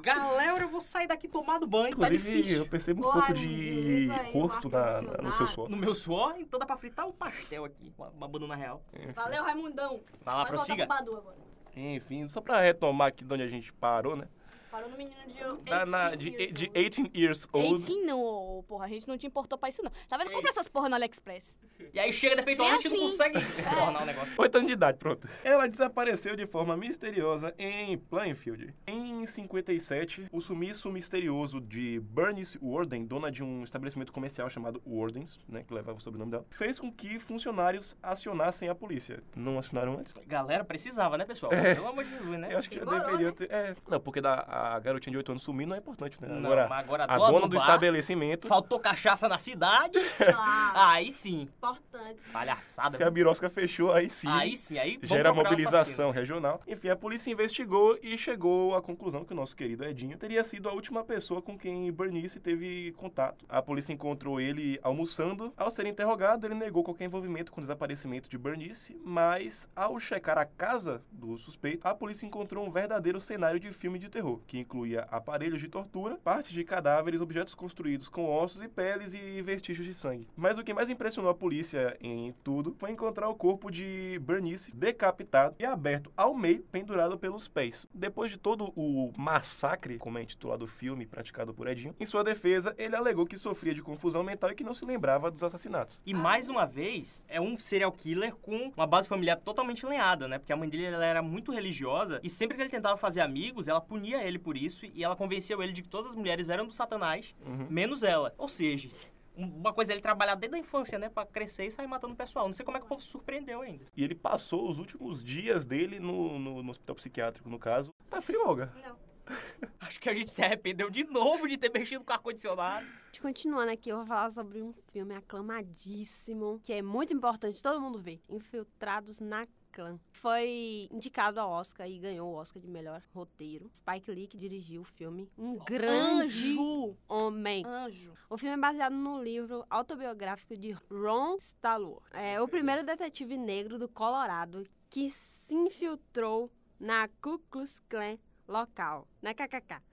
[0.00, 1.96] Galera, eu vou sair daqui tomado banho.
[1.96, 2.58] Tá Inclusive, difícil.
[2.58, 5.68] eu percebo um Porra, pouco de rosto na, no seu suor.
[5.68, 7.92] No meu suor, então dá pra fritar um pastel aqui.
[7.98, 8.80] Uma, uma banana real.
[9.14, 10.00] Valeu, Raimundão.
[10.24, 10.86] Vai lá, Vai prossiga.
[10.86, 11.36] voltar pro Badu agora.
[11.74, 14.26] Enfim, só pra retomar aqui de onde a gente parou, né?
[14.72, 15.34] Parou no menino de
[15.70, 16.88] Da- 18 na- de, years de old.
[16.90, 17.74] 18 years old.
[17.78, 18.86] 18 não, porra.
[18.86, 19.92] A gente não te importou pra isso, não.
[20.08, 20.30] Tá vendo?
[20.30, 21.58] Compra essas porra no AliExpress.
[21.92, 23.32] E aí chega defeituosamente e não assim.
[23.32, 24.34] consegue tornar o negócio.
[24.38, 25.28] 8 anos de idade, pronto.
[25.44, 28.74] Ela desapareceu de forma misteriosa em Plainfield.
[28.86, 35.38] Em 57, o sumiço misterioso de Bernice Warden, dona de um estabelecimento comercial chamado Wardens,
[35.46, 39.22] né, que levava o sobrenome dela, fez com que funcionários acionassem a polícia.
[39.36, 40.14] Não acionaram antes?
[40.26, 41.52] Galera, precisava, né, pessoal?
[41.52, 42.48] Pelo amor de Jesus, né?
[42.54, 43.32] Eu acho que já deveria né?
[43.32, 43.50] ter.
[43.52, 46.28] É, não, porque da, a garotinha de 8 anos sumir não é importante, né?
[46.28, 49.98] Não, Agora, agora a dona dona do do bar, estabelecimento, Faltou cachaça na cidade.
[50.16, 50.72] Claro.
[50.78, 51.42] Aí sim.
[51.42, 52.20] Importante.
[52.32, 52.96] Palhaçada.
[52.96, 54.28] se a birosca fechou, aí sim.
[54.28, 56.60] Aí sim, aí gera mobilização regional.
[56.66, 60.68] Enfim, a polícia investigou e chegou à conclusão que o nosso querido Edinho teria sido
[60.68, 63.44] a última pessoa com quem Bernice teve contato.
[63.48, 65.52] A polícia encontrou ele almoçando.
[65.56, 70.38] Ao ser interrogado, ele negou qualquer envolvimento com o desaparecimento de Bernice, mas ao checar
[70.38, 74.58] a casa do suspeito, a polícia encontrou um verdadeiro cenário de filme de terror, que
[74.58, 79.86] incluía aparelhos de tortura, partes de cadáveres, objetos construídos com ossos e peles e vestígios
[79.86, 80.28] de sangue.
[80.36, 84.70] Mas o que mais impressionou a polícia em tudo foi encontrar o corpo de Bernice
[84.76, 87.86] decapitado e aberto ao meio, pendurado pelos pés.
[87.94, 92.22] Depois de todo o massacre, como é intitulado o filme praticado por Edinho, em sua
[92.22, 96.02] defesa, ele alegou que sofria de confusão mental e que não se lembrava dos assassinatos.
[96.04, 100.38] E mais uma vez, é um serial killer com uma base familiar totalmente lenhada, né?
[100.38, 103.66] Porque a mãe dele ela era muito religiosa e sempre que ele tentava fazer amigos,
[103.66, 106.66] ela punia ele por isso e ela convenceu ele de que todas as mulheres eram
[106.66, 107.66] do satanás, Uhum.
[107.70, 108.34] menos ela.
[108.36, 108.90] Ou seja,
[109.36, 111.08] um- uma coisa é ele trabalhar desde a infância, né?
[111.08, 112.46] Pra crescer e sair matando o pessoal.
[112.46, 113.86] Não sei como é que o povo se surpreendeu ainda.
[113.96, 117.94] E ele passou os últimos dias dele no, no- no hospital psiquiátrico, no caso.
[118.10, 118.72] Tá frio, Olga?
[118.84, 118.96] Não.
[119.80, 122.84] Acho que a gente se arrependeu de novo de ter mexido com ar-condicionado.
[123.20, 127.98] Continuando aqui, eu vou falar sobre um filme aclamadíssimo, que é muito importante todo mundo
[128.00, 128.20] ver.
[128.28, 129.98] Infiltrados na Clã.
[130.10, 133.70] Foi indicado ao Oscar e ganhou o Oscar de melhor roteiro.
[133.74, 135.28] Spike Lee que dirigiu o filme.
[135.36, 136.96] Um grande Anjo.
[137.08, 137.64] homem.
[137.66, 138.12] Anjo.
[138.28, 142.04] O filme é baseado no livro autobiográfico de Ron Stallworth.
[142.12, 149.08] É o primeiro detetive negro do Colorado que se infiltrou na Ku Klux Klan local,
[149.22, 149.91] na KKK clu, clu.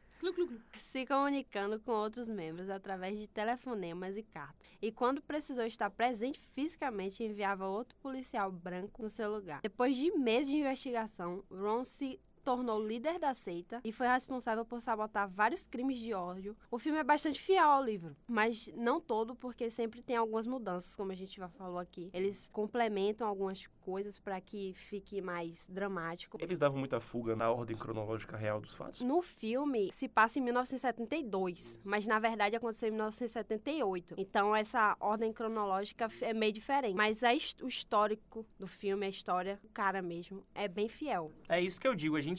[0.74, 4.68] Se comunicando com outros membros através de telefonemas e cartas.
[4.82, 9.62] E quando precisou estar presente fisicamente, enviava outro policial branco no seu lugar.
[9.62, 14.82] Depois de meses de investigação, Ron se tornou líder da seita e foi responsável por
[14.82, 16.58] sabotar vários crimes de ódio.
[16.72, 20.96] O filme é bastante fiel ao livro, mas não todo, porque sempre tem algumas mudanças,
[20.96, 22.10] como a gente já falou aqui.
[22.12, 26.40] Eles complementam algumas coisas para que fique mais dramático.
[26.42, 29.02] Eles davam muita fuga na ordem cronológica real dos fatos?
[29.02, 34.16] No filme se passa em 1972, mas na verdade aconteceu em 1978.
[34.18, 36.96] Então essa ordem cronológica é meio diferente.
[36.96, 37.30] Mas a,
[37.62, 41.32] o histórico do filme, a história, o cara mesmo, é bem fiel.
[41.48, 42.16] É isso que eu digo.
[42.16, 42.39] A gente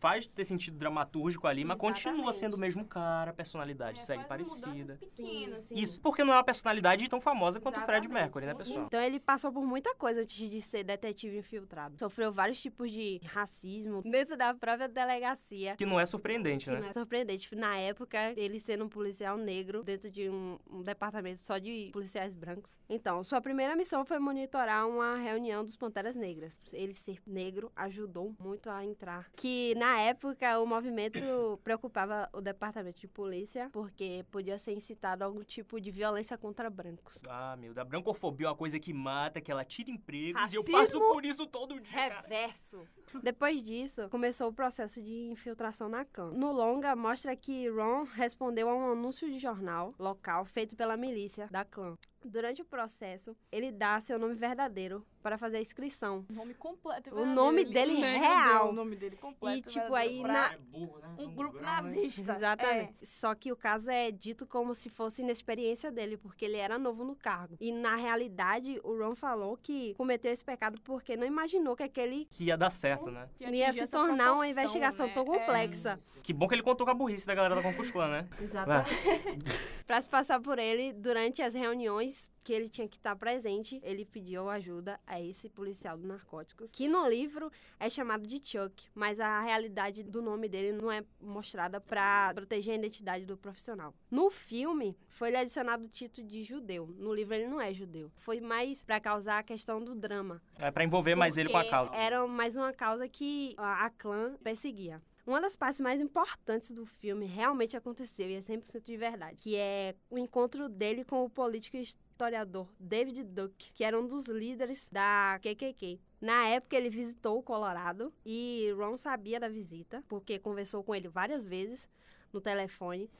[0.00, 2.36] faz ter sentido dramatúrgico ali, mas continua Exatamente.
[2.36, 4.96] sendo o mesmo cara, a personalidade É, segue parecida.
[4.96, 5.78] pequenas, Sim, assim.
[5.80, 8.08] Isso porque não é uma personalidade tão famosa quanto o Fred.
[8.08, 8.86] Mercury, né, pessoal?
[8.86, 11.98] Então ele passou por muita coisa antes de ser detetive infiltrado.
[11.98, 15.76] Sofreu vários tipos de racismo dentro da própria delegacia.
[15.76, 16.80] Que não é surpreendente, Que né?
[16.80, 17.54] não é surpreendente.
[17.54, 22.34] Na época, ele sendo um policial negro dentro de um, um departamento só de policiais
[22.34, 22.74] brancos.
[22.88, 26.60] Então, sua primeira missão foi monitorar uma reunião dos Panteras Negras.
[26.72, 29.30] Ele ser negro ajudou muito a entrar.
[29.34, 31.18] Que na época o movimento
[31.64, 37.22] preocupava o departamento de polícia porque podia ser incitado algum tipo de violência contra brancos.
[37.28, 40.62] Ah, meu, da brancofobia é uma coisa que mata, que ela tira empregos e eu
[40.62, 42.20] Racismo passo por isso todo dia, cara.
[42.22, 42.86] Reverso.
[43.22, 46.30] Depois disso, começou o processo de infiltração na clã.
[46.30, 51.48] No longa, mostra que Ron respondeu a um anúncio de jornal local feito pela milícia
[51.50, 51.96] da clã.
[52.24, 56.24] Durante o processo, ele dá seu nome verdadeiro para fazer a inscrição.
[56.28, 57.14] O nome completo.
[57.14, 58.70] O nome Ele dele nem real.
[58.70, 59.68] O nome dele completo.
[59.68, 61.14] E, tipo, aí na- É burro, né?
[61.18, 62.34] Um grupo nazista.
[62.34, 62.94] Exatamente.
[63.06, 67.04] Só que o caso é dito como se fosse inexperiência dele, porque ele era novo
[67.04, 67.56] no cargo.
[67.60, 72.26] E na realidade, o Ron falou que cometeu esse pecado porque não imaginou que aquele
[72.26, 73.28] Que ia dar certo, né?
[73.38, 75.12] Que ia se tornar uma investigação né?
[75.14, 75.38] tão É.
[75.38, 75.98] complexa.
[76.22, 78.28] Que bom que ele contou com a burrice da galera da Concus Clan, né?
[78.40, 78.90] Exatamente.
[79.86, 84.04] Pra se passar por ele, durante as reuniões que ele tinha que estar presente, ele
[84.04, 89.20] pediu ajuda a esse policial de narcóticos, que no livro é chamado de Chuck, mas
[89.20, 93.94] a realidade do nome dele não é mostrada pra proteger a identidade do profissional.
[94.10, 96.86] No filme, foi adicionado o título de judeu.
[96.98, 98.10] No livro ele não é judeu.
[98.16, 100.42] Foi mais pra causar a questão do drama.
[100.60, 101.94] É pra envolver mais ele com a causa.
[101.94, 105.00] Era mais uma causa que a, a clã perseguia.
[105.24, 109.54] Uma das partes mais importantes do filme realmente aconteceu e é 100% de verdade, que
[109.54, 111.76] é o encontro dele com o político
[112.22, 116.00] historiador David Duke, que era um dos líderes da KKK.
[116.20, 121.08] Na época, ele visitou o Colorado e Ron sabia da visita, porque conversou com ele
[121.08, 121.88] várias vezes
[122.32, 123.10] no telefone.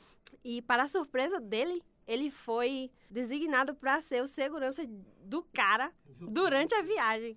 [0.45, 4.85] E, para a surpresa dele, ele foi designado para ser o segurança
[5.21, 7.37] do cara durante a viagem.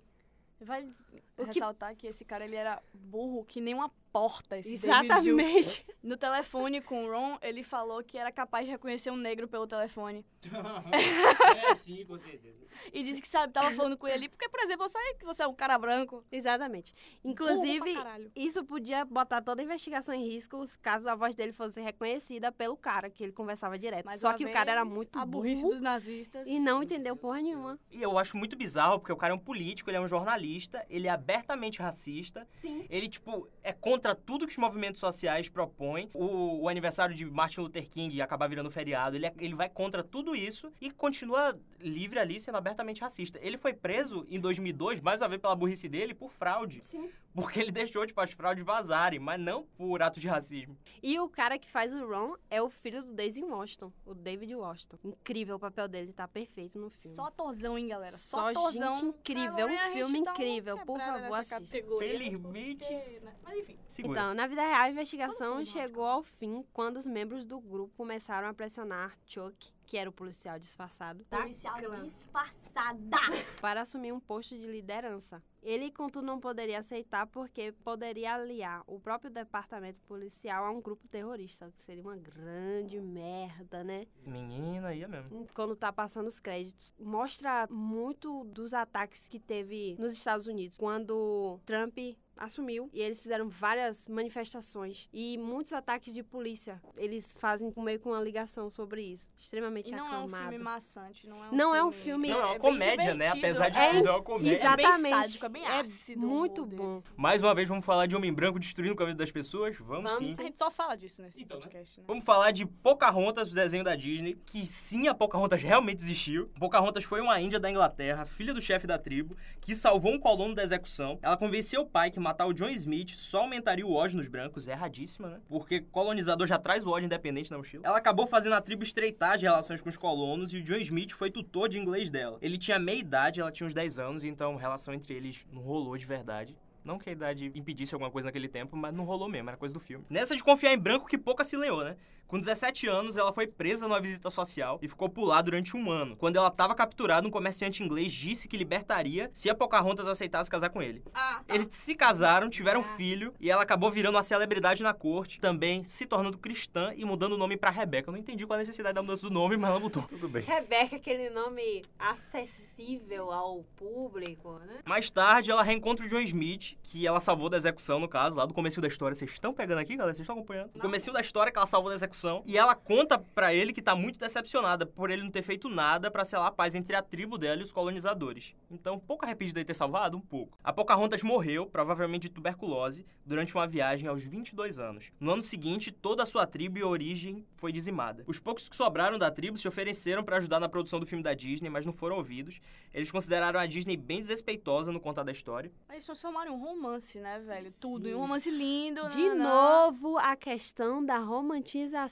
[0.60, 0.88] Vale
[1.36, 4.58] O que- ressaltar que esse cara ele era burro que nem uma porta.
[4.58, 5.28] Esse David Duke.
[5.28, 5.86] Exatamente.
[6.02, 9.66] No telefone com o Ron, ele falou que era capaz de reconhecer um negro pelo
[9.66, 10.24] telefone.
[11.70, 12.64] é, sim, com certeza.
[12.92, 15.24] E disse que sabe, tava falando com ele ali, porque, por exemplo, eu sei que
[15.24, 16.24] você é um cara branco.
[16.30, 16.94] Exatamente.
[17.24, 17.94] Inclusive,
[18.34, 22.76] isso podia botar toda a investigação em risco caso a voz dele fosse reconhecida pelo
[22.76, 24.04] cara que ele conversava direto.
[24.04, 26.46] Mais Só que o cara era vez, muito A burrice burro dos nazistas.
[26.46, 27.78] e não entendeu porra nenhuma.
[27.90, 30.84] E eu acho muito bizarro, porque o cara é um político, ele é um jornalista,
[30.88, 32.86] ele é abertamente racista, Sim.
[32.88, 36.08] ele, tipo, é contra tudo que os movimentos sociais propõem.
[36.14, 40.02] O, o aniversário de Martin Luther King acabar virando feriado, ele, é- ele vai contra
[40.02, 43.38] tudo isso e continua livre ali, sendo abertamente racista.
[43.42, 46.82] Ele foi preso em 2002, mais uma vez pela burrice dele, por fraude.
[46.84, 47.10] Sim.
[47.36, 50.76] Porque ele deixou, tipo, as fraudes vazarem, mas não por atos de racismo.
[51.02, 54.54] E o cara que faz o Ron é o filho do Daisy Washington, o David
[54.54, 54.96] Washington.
[55.04, 57.14] Incrível o papel dele, tá perfeito no filme.
[57.14, 58.16] Só atorzão, hein, galera?
[58.16, 58.96] Só, Só atorzão.
[58.96, 61.60] gente incrível, é um filme uma incrível, por favor, assista.
[61.60, 62.84] categoria, Felizmente.
[62.86, 63.36] porque, né?
[63.42, 63.78] Mas enfim.
[63.86, 64.18] Segura.
[64.20, 68.48] Então, na vida real, a investigação chegou ao fim quando os membros do grupo começaram
[68.48, 73.16] a pressionar Chuck, que era o policial disfarçado, da Policial clã, disfarçada.
[73.60, 75.42] para assumir um posto de liderança.
[75.66, 81.08] Ele, contudo, não poderia aceitar porque poderia aliar o próprio departamento policial a um grupo
[81.08, 84.06] terrorista, que seria uma grande merda, né?
[84.24, 85.44] Menina, ia mesmo.
[85.52, 86.94] quando tá passando os créditos.
[87.00, 91.98] Mostra muito dos ataques que teve nos Estados Unidos quando Trump
[92.36, 96.80] assumiu e eles fizeram várias manifestações e muitos ataques de polícia.
[96.96, 99.28] Eles fazem meio com uma ligação sobre isso.
[99.38, 100.48] Extremamente E não é um aclamado.
[100.50, 101.78] filme maçante, não é um Não filme...
[101.78, 103.28] é um filme- Não, é uma bem comédia, né?
[103.28, 103.90] Apesar de é.
[103.94, 104.52] tudo, é uma comédia.
[104.56, 104.86] Exatamente.
[104.86, 106.76] É bem sádico, é bem É ácido o muito dele.
[106.76, 107.02] bom.
[107.16, 109.76] Mais uma vez, vamos falar de Homem Branco destruindo a vida das pessoas?
[109.78, 110.40] Vamos, Vamos sim.
[110.42, 111.62] A gente só fala disso nesse Então, né?
[111.64, 112.04] podcast, né?
[112.08, 116.48] Vamos falar de Pocahontas, o desenho da Disney, que sim, a Pocahontas realmente existiu.
[116.58, 120.54] Pocahontas foi uma índia da Inglaterra, filha do chefe da tribo, que salvou um colono
[120.54, 121.18] da execução.
[121.22, 124.66] Ela convenceu o pai que matar o John Smith só aumentaria o ódio nos brancos.
[124.66, 125.40] Erradíssima, né?
[125.48, 127.86] Porque colonizador já traz o ódio independente na mochila.
[127.86, 131.12] Ela acabou fazendo a tribo estreitar as relações com os colonos e o John Smith
[131.12, 132.38] foi tutor de inglês dela.
[132.42, 135.62] Ele tinha meia idade, ela tinha uns 10 anos, então a relação entre eles não
[135.62, 136.56] rolou de verdade.
[136.84, 139.74] Não que a idade impedisse alguma coisa naquele tempo, mas não rolou mesmo, era coisa
[139.74, 140.04] do filme.
[140.08, 141.96] Nessa de confiar em branco que pouca se lenhou, né?
[142.26, 145.90] Com 17 anos, ela foi presa numa visita social e ficou por lá durante um
[145.90, 146.16] ano.
[146.16, 150.70] Quando ela estava capturada, um comerciante inglês disse que libertaria se a Pocahontas aceitasse casar
[150.70, 151.04] com ele.
[151.14, 151.54] Ah, tá.
[151.54, 155.84] Eles se casaram, tiveram um filho e ela acabou virando uma celebridade na corte, também
[155.84, 158.08] se tornando cristã e mudando o nome pra Rebeca.
[158.08, 160.02] Eu não entendi qual a necessidade da mudança do nome, mas ela mudou.
[160.08, 160.42] Tudo bem.
[160.42, 164.78] Rebeca, aquele nome acessível ao público, né?
[164.84, 168.46] Mais tarde, ela reencontra o John Smith, que ela salvou da execução, no caso, lá
[168.46, 169.14] do começo da história.
[169.14, 170.12] Vocês estão pegando aqui, galera?
[170.12, 170.70] Vocês estão acompanhando?
[170.74, 172.15] No começo da história que ela salvou da execução.
[172.46, 176.10] E ela conta pra ele que tá muito decepcionada por ele não ter feito nada
[176.10, 178.54] pra selar a paz entre a tribo dela e os colonizadores.
[178.70, 180.16] Então, pouco arrependido de ter salvado?
[180.16, 180.58] Um pouco.
[180.62, 185.10] A Pocahontas morreu, provavelmente de tuberculose, durante uma viagem aos 22 anos.
[185.20, 188.24] No ano seguinte, toda a sua tribo e origem foi dizimada.
[188.26, 191.34] Os poucos que sobraram da tribo se ofereceram pra ajudar na produção do filme da
[191.34, 192.60] Disney, mas não foram ouvidos.
[192.92, 195.70] Eles consideraram a Disney bem desrespeitosa no contar da história.
[195.90, 197.70] Eles transformaram um romance, né, velho?
[197.80, 199.06] Tudo em um romance lindo.
[199.08, 202.05] De novo, a questão da romantização.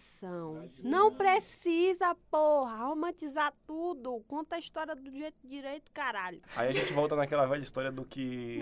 [0.85, 4.22] Não precisa, porra, romantizar tudo.
[4.28, 6.40] Conta a história do jeito direito, caralho.
[6.57, 8.59] Aí a gente volta naquela velha história do que,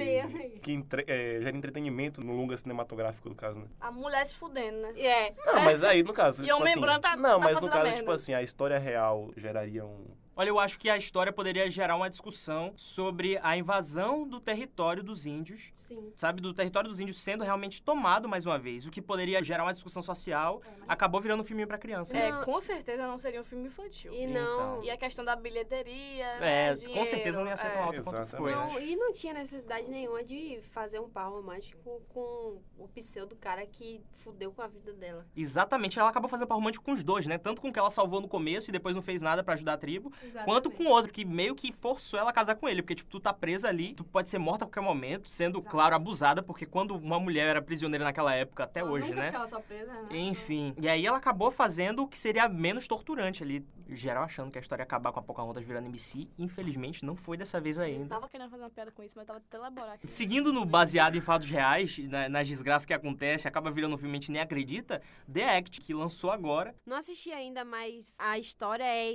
[0.62, 3.66] que entre- é, gera entretenimento no longa cinematográfico, do caso, né?
[3.80, 4.92] A mulher se fudendo, né?
[5.00, 5.34] É.
[5.46, 6.42] Não, mas aí, no caso.
[6.42, 7.98] E tipo o assim, tá- Não, tá mas no caso, merda.
[7.98, 10.06] tipo assim, a história real geraria um.
[10.34, 15.02] Olha, eu acho que a história poderia gerar uma discussão sobre a invasão do território
[15.02, 16.10] dos índios, Sim.
[16.16, 16.40] sabe?
[16.40, 19.72] Do território dos índios sendo realmente tomado mais uma vez, o que poderia gerar uma
[19.72, 22.16] discussão social, acabou virando um filminho pra criança.
[22.16, 22.44] É, Não.
[22.44, 24.10] com certeza não seria um filme infantil.
[24.14, 24.76] E Então.
[24.76, 24.82] não.
[24.82, 27.84] E a questão da bilheteria, É, né, com dinheiro, certeza não ia ser tão é.
[27.84, 28.86] alta quanto foi, Não, né?
[28.86, 34.00] e não tinha necessidade nenhuma de fazer um par romântico com o pseudo cara que
[34.12, 35.26] fudeu com a vida dela.
[35.36, 37.36] Exatamente, ela acabou fazendo par romântico com os dois, né?
[37.36, 39.74] Tanto com o que ela salvou no começo e depois não fez nada pra ajudar
[39.74, 40.10] a tribo,
[40.44, 43.10] quanto com o outro que meio que forçou ela a casar com ele, porque tipo,
[43.10, 45.70] tu tá presa ali, tu pode ser morta a qualquer momento, sendo Exato.
[45.70, 49.26] claro abusada, porque quando uma mulher era prisioneira naquela época até Ela hoje, nunca né?
[49.26, 50.08] ficava só presa, né?
[50.18, 53.64] Enfim, e aí ela acabou fazendo o que seria menos torturante ali.
[53.88, 56.26] Geral achando que a história ia acabar com a Pocahontas virando MC.
[56.38, 58.06] Infelizmente, não foi dessa vez Eu ainda.
[58.08, 60.06] tava querendo fazer uma piada com isso, mas eu tava tentando elaborar aqui.
[60.06, 64.12] Seguindo no baseado em fatos reais, na- nas desgraças que acontecem, acaba virando um filme
[64.12, 66.74] que a gente nem acredita, The Act, que lançou agora.
[66.86, 69.12] Não assisti ainda, mas a história é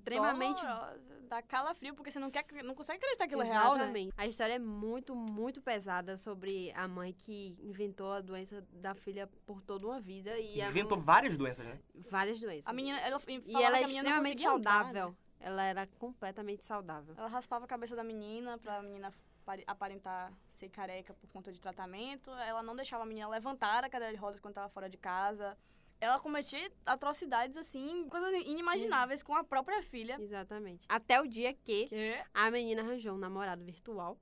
[0.00, 3.76] extremamente Dolorosa, Dá calafrio, porque você não, quer, não consegue acreditar que aquilo é real,
[3.76, 3.92] né?
[4.16, 9.28] A história é muito, muito pesada sobre a mãe que inventou a doença da filha
[9.46, 11.78] por toda uma vida e a Inventou mãe- várias doenças, né?
[12.10, 12.66] várias doenças.
[12.66, 15.08] A menina, ela e ela é a menina extremamente conseguia andar, saudável.
[15.10, 15.16] né?
[15.42, 17.14] Ela era completamente saudável.
[17.16, 19.12] Ela raspava a cabeça da menina pra menina
[19.44, 22.30] pare- aparentar ser careca por conta de tratamento.
[22.44, 25.56] Ela não deixava a menina levantar a cadeira de rodas quando tava fora de casa.
[26.00, 30.16] Ela cometia atrocidades, assim, coisas inimagináveis com a própria filha.
[30.18, 30.86] Exatamente.
[30.88, 34.18] Até o dia que Que a menina arranjou um namorado virtual.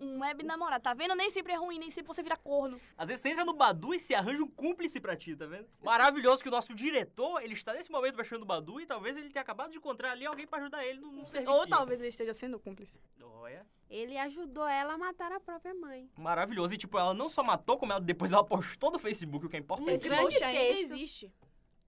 [0.00, 0.82] Um web namorado.
[0.82, 1.14] Tá vendo?
[1.14, 2.80] Nem sempre é ruim, nem sempre você vira corno.
[2.96, 5.66] Às vezes você entra no Badu e se arranja um cúmplice pra ti, tá vendo?
[5.82, 9.30] Maravilhoso que o nosso diretor, ele está nesse momento baixando no Badu e talvez ele
[9.30, 11.52] tenha acabado de encontrar ali alguém pra ajudar ele num, serviço.
[11.52, 13.00] Ou talvez ele esteja sendo cúmplice.
[13.20, 16.08] Olha, Ele ajudou ela a matar a própria mãe.
[16.16, 16.74] maravilhoso.
[16.74, 19.56] E tipo, ela não só matou, como ela depois ela postou no Facebook, o que
[19.56, 20.06] é importante.
[20.06, 20.92] Um grande texto.
[20.94, 21.32] existe.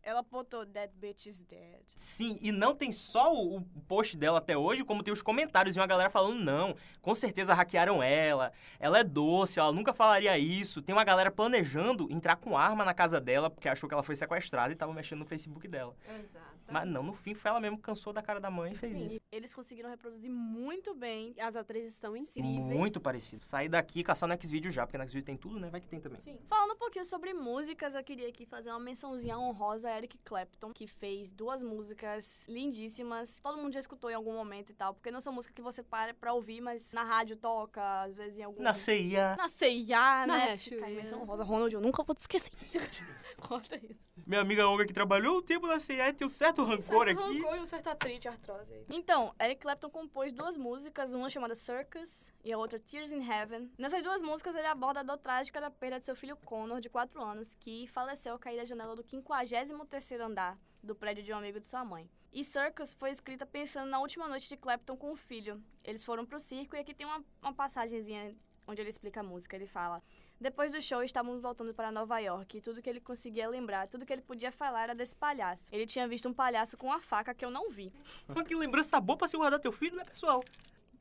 [0.07, 1.83] Ela botou That bitch is dead.
[1.97, 5.75] Sim, e não tem só o, o post dela até hoje, como tem os comentários
[5.75, 10.39] e uma galera falando, não, com certeza hackearam ela, ela é doce, ela nunca falaria
[10.39, 10.83] isso.
[10.83, 14.15] Tem uma galera planejando entrar com arma na casa dela, porque achou que ela foi
[14.15, 15.97] sequestrada e tava mexendo no Facebook dela.
[16.07, 16.54] Exato.
[16.71, 18.97] Mas não, no fim foi ela mesmo que cansou da cara da mãe e fez
[18.97, 19.21] isso.
[19.31, 21.35] Eles conseguiram reproduzir muito bem.
[21.39, 22.45] As atrizes são incríveis.
[22.45, 23.43] Muito parecido.
[23.43, 25.69] Sair daqui e caçar no Xvideo já, porque no Xvideo tem tudo, né?
[25.71, 26.21] Vai que tem também.
[26.21, 26.39] Sim.
[26.49, 30.73] Falando um pouquinho sobre músicas, eu queria aqui fazer uma mençãozinha honrosa a Eric Clapton,
[30.73, 33.41] que fez duas músicas lindíssimas.
[33.41, 35.83] Todo mundo já escutou em algum momento e tal, porque não são músicas que você
[35.83, 38.63] para pra ouvir, mas na rádio toca, às vezes em algum...
[38.63, 39.37] Na CIA.
[39.37, 40.45] Na CIA, Na né?
[40.53, 40.97] Rachel, Fica aí, é.
[40.97, 41.45] menção honrosa.
[41.45, 42.81] Ronald, eu nunca vou te esquecer.
[43.39, 44.05] Corta isso.
[44.27, 47.39] Minha amiga Olga que trabalhou um tempo na CIA tem um certo rancor certo aqui.
[47.39, 48.87] rancor e um certo atrite, artrose aí.
[48.89, 53.73] Então, Eric Clapton compôs duas músicas, uma chamada Circus e a outra Tears in Heaven.
[53.77, 56.89] Nessas duas músicas, ele aborda a dor trágica da perda de seu filho Connor, de
[56.89, 61.39] 4 anos, que faleceu ao cair da janela do 53º andar do prédio de um
[61.39, 62.09] amigo de sua mãe.
[62.33, 65.63] E Circus foi escrita pensando na última noite de Clapton com o filho.
[65.83, 68.37] Eles foram pro circo e aqui tem uma, uma passagenzinha
[68.67, 69.57] onde ele explica a música.
[69.57, 70.03] Ele fala...
[70.41, 74.05] Depois do show, estávamos voltando para Nova York e tudo que ele conseguia lembrar, tudo
[74.05, 75.71] que ele podia falar era desse palhaço.
[75.73, 77.93] Ele tinha visto um palhaço com uma faca que eu não vi.
[78.27, 80.43] Mas que lembrança boa pra se guardar teu filho, né, pessoal?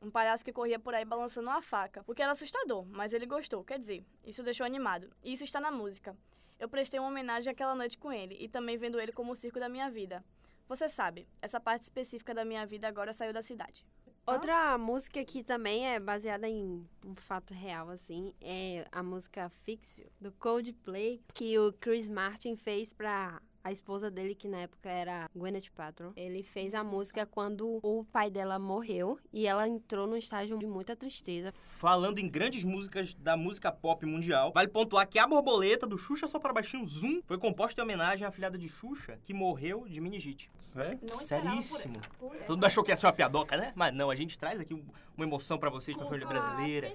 [0.00, 2.04] Um palhaço que corria por aí balançando uma faca.
[2.06, 3.64] O que era assustador, mas ele gostou.
[3.64, 5.10] Quer dizer, isso deixou animado.
[5.22, 6.16] E isso está na música.
[6.58, 9.58] Eu prestei uma homenagem àquela noite com ele e também vendo ele como o circo
[9.58, 10.24] da minha vida.
[10.68, 13.84] Você sabe, essa parte específica da minha vida agora saiu da cidade.
[14.26, 19.98] Outra música que também é baseada em um fato real, assim, é a música Fix
[19.98, 24.90] You, do Coldplay, que o Chris Martin fez pra a esposa dele, que na época
[24.90, 26.12] era Gwyneth Paltrow.
[26.14, 30.66] Ele fez a música quando o pai dela morreu e ela entrou num estágio de
[30.66, 31.52] muita tristeza.
[31.62, 36.26] Falando em grandes músicas da música pop mundial, vale pontuar que a borboleta do Xuxa
[36.26, 39.98] Só Para Baixinho Zoom foi composta em homenagem à filhada de Xuxa, que morreu de
[40.00, 40.50] meningite.
[40.74, 41.16] Não esperava por
[41.62, 41.94] Seríssimo.
[41.98, 43.72] essa- por essa- Todo mundo achou que ia ser uma piadoca, né?
[43.74, 44.84] Mas não, a gente traz aqui um-
[45.16, 46.94] uma emoção pra vocês, pra família brasileira.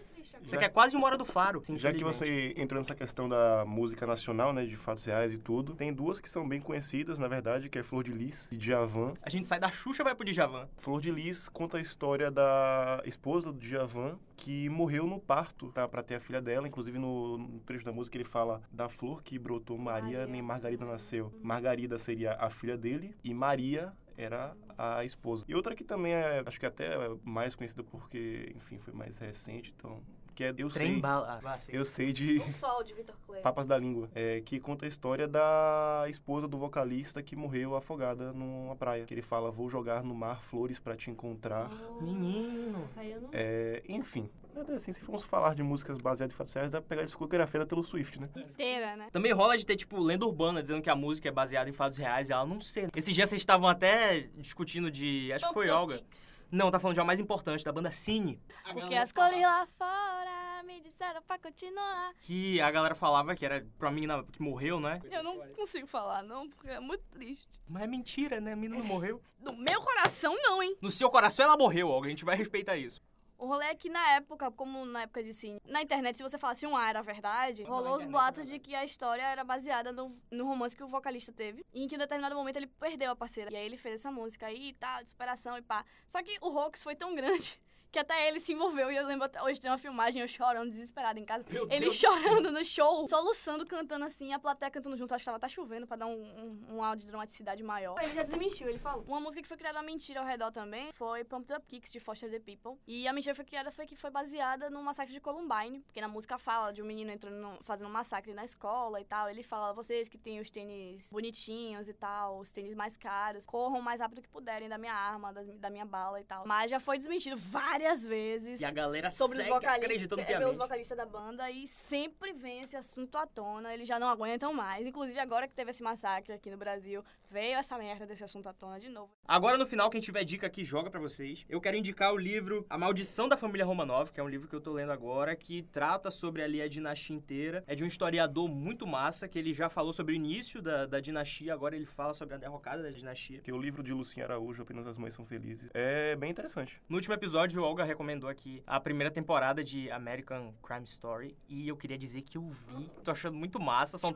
[0.55, 1.61] Aqui é quase uma hora do faro.
[1.75, 5.75] Já que você entrou nessa questão da música nacional, né, de fatos reais e tudo,
[5.75, 9.13] tem duas que são bem conhecidas, na verdade, que é Flor de Lis e Djavan.
[9.23, 10.67] A gente sai da Xuxa e vai pro Djavan.
[10.77, 15.87] Flor de Lis conta a história da esposa do Djavan, que morreu no parto, tá,
[15.87, 16.67] para ter a filha dela.
[16.67, 20.27] Inclusive, no, no trecho da música, ele fala da flor que brotou Maria, Maria.
[20.27, 21.33] nem Margarida nasceu.
[21.41, 25.45] Margarida seria a filha dele e Maria era a esposa.
[25.47, 29.17] E outra que também é, acho que até é mais conhecida porque, enfim, foi mais
[29.17, 30.01] recente, então...
[30.39, 31.41] Que é Eu Trem Sei, bala.
[31.43, 31.57] Ah.
[31.67, 32.37] Eu Sei de...
[32.37, 33.41] O Sol, de Vitor Clay.
[33.41, 38.31] Papas da Língua, é, que conta a história da esposa do vocalista que morreu afogada
[38.31, 39.03] numa praia.
[39.03, 41.69] Que ele fala, vou jogar no mar flores pra te encontrar.
[41.99, 42.87] Menino.
[43.03, 43.29] Eu não...
[43.33, 46.89] É, enfim, nada assim, se formos falar de músicas baseadas em fatos reais, dá pra
[46.89, 48.29] pegar a discografia da Taylor Swift, né?
[48.35, 49.07] Inteira, né?
[49.11, 51.97] Também rola de ter, tipo, lenda urbana dizendo que a música é baseada em fatos
[51.97, 52.89] reais e ela não ser.
[52.95, 55.31] Esses dias vocês estavam até discutindo de.
[55.33, 55.97] Acho que foi Olga.
[55.97, 56.47] Kicks.
[56.51, 58.39] Não, tá falando de uma mais importante, da banda Cine.
[58.73, 62.13] Porque as cores lá fora me disseram pra continuar.
[62.21, 65.01] Que a galera falava que era pra menina que morreu, né?
[65.11, 67.47] Eu não consigo falar, não, porque é muito triste.
[67.67, 68.53] Mas é mentira, né?
[68.53, 69.21] A menina não morreu.
[69.39, 70.75] No meu coração, não, hein?
[70.81, 72.07] No seu coração ela morreu, Olga.
[72.07, 73.01] A gente vai respeitar isso.
[73.39, 76.37] O rolê é que na época, como na época de sim, na internet, se você
[76.37, 80.11] falasse um A era verdade, rolou os boatos de que a história era baseada no,
[80.29, 81.65] no romance que o vocalista teve.
[81.73, 83.49] E em que em determinado momento ele perdeu a parceira.
[83.49, 85.85] E aí ele fez essa música aí e tal, de superação e pá.
[86.05, 87.57] Só que o hoax foi tão grande
[87.91, 88.91] que até ele se envolveu.
[88.91, 91.43] E eu lembro até hoje tem uma filmagem, eu chorando, desesperado em casa.
[91.49, 91.95] Meu ele Deus.
[91.95, 95.13] chorando no show, soluçando, cantando assim, a plateia cantando junto.
[95.13, 97.97] Acho que tava até chovendo pra dar um, um, um áudio de dramaticidade maior.
[98.01, 99.03] Ele já desmentiu, ele falou.
[99.07, 101.99] Uma música que foi criada uma mentira ao redor também foi Pumped Up Kicks, de
[101.99, 102.79] Foster the People.
[102.87, 105.79] E a mentira foi criada foi que foi baseada no massacre de Columbine.
[105.81, 109.05] Porque na música fala de um menino entrando, no- fazendo um massacre na escola e
[109.05, 109.29] tal.
[109.29, 113.79] Ele fala, vocês que têm os tênis bonitinhos e tal, os tênis mais caros, corram
[113.79, 116.45] o mais rápido que puderem da minha arma, das- da minha bala e tal.
[116.45, 120.37] Mas já foi desmentido várias vezes E a galera sobre os segue vocalistas, acreditando é,
[120.37, 124.53] pelos vocalistas da banda e sempre vem esse assunto à tona, eles já não aguentam
[124.53, 124.85] mais.
[124.85, 128.53] Inclusive agora que teve esse massacre aqui no Brasil, veio essa merda desse assunto à
[128.53, 129.11] tona de novo.
[129.27, 131.45] Agora, no final, quem tiver dica aqui, joga pra vocês.
[131.47, 134.55] Eu quero indicar o livro A Maldição da Família Romanov, que é um livro que
[134.55, 137.63] eu tô lendo agora, que trata sobre ali a dinastia inteira.
[137.67, 140.99] É de um historiador muito massa, que ele já falou sobre o início da, da
[140.99, 143.41] dinastia, agora ele fala sobre a derrocada da dinastia.
[143.41, 146.81] Que o livro de Lucinha Araújo, Apenas as Mães São Felizes, é bem interessante.
[146.89, 151.67] No último episódio, o Olga recomendou aqui a primeira temporada de American Crime Story, e
[151.67, 154.11] eu queria dizer que eu vi, tô achando muito massa, só,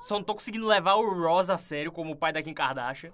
[0.00, 3.12] só não tô conseguindo levar o Ross a sério como o pai da Kim Kardashian.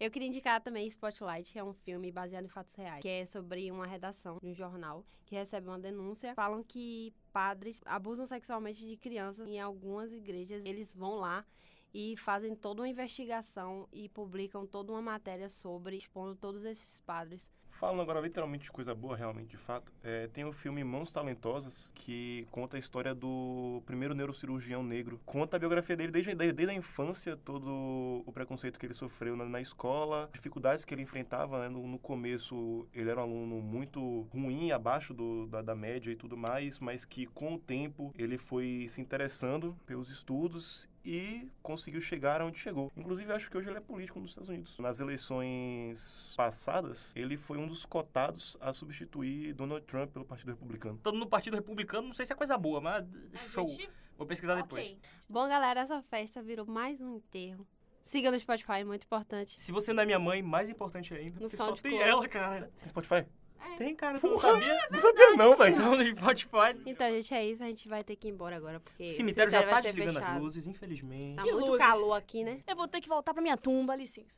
[0.00, 3.26] Eu queria indicar também Spotlight, que é um filme baseado em fatos reais, que é
[3.26, 6.34] sobre uma redação de um jornal que recebe uma denúncia.
[6.34, 10.62] Falam que padres abusam sexualmente de crianças em algumas igrejas.
[10.64, 11.44] Eles vão lá
[11.92, 17.46] e fazem toda uma investigação e publicam toda uma matéria sobre, expondo todos esses padres.
[17.74, 21.90] Falando agora literalmente de coisa boa, realmente, de fato, é, tem o filme Mãos Talentosas,
[21.94, 25.20] que conta a história do primeiro neurocirurgião negro.
[25.26, 29.36] Conta a biografia dele desde, desde, desde a infância, todo o preconceito que ele sofreu
[29.36, 31.62] na, na escola, dificuldades que ele enfrentava.
[31.62, 31.68] Né?
[31.68, 36.16] No, no começo, ele era um aluno muito ruim, abaixo do, da, da média e
[36.16, 42.00] tudo mais, mas que com o tempo ele foi se interessando pelos estudos e conseguiu
[42.00, 42.90] chegar onde chegou.
[42.96, 44.78] Inclusive, acho que hoje ele é político nos Estados Unidos.
[44.78, 50.96] Nas eleições passadas, ele foi um dos cotados a substituir Donald Trump pelo Partido Republicano.
[50.96, 53.68] Estando no Partido Republicano, não sei se é coisa boa, mas show.
[54.16, 54.84] Vou pesquisar depois.
[54.84, 54.98] Ok.
[55.28, 57.66] Bom, galera, essa festa virou mais um enterro.
[58.02, 59.60] Siga no Spotify, muito importante.
[59.60, 62.70] Se você não é minha mãe, mais importante ainda, No porque só tem ela, cara.
[62.76, 63.26] Tem Spotify?
[63.76, 64.78] Tem, cara, tu não sabia?
[64.90, 65.72] Não sabia não, velho.
[65.74, 66.74] Então, no Spotify.
[66.86, 67.62] Então, gente, é isso.
[67.62, 69.88] A gente vai ter que ir embora agora, porque O cemitério já vai tá ser
[69.92, 70.42] desligando as fechado.
[70.42, 71.34] luzes, infelizmente.
[71.36, 71.78] Tá Que muito luzes?
[71.86, 72.58] calor aqui, né?
[72.66, 74.28] Eu vou ter que voltar pra minha tumba, licença.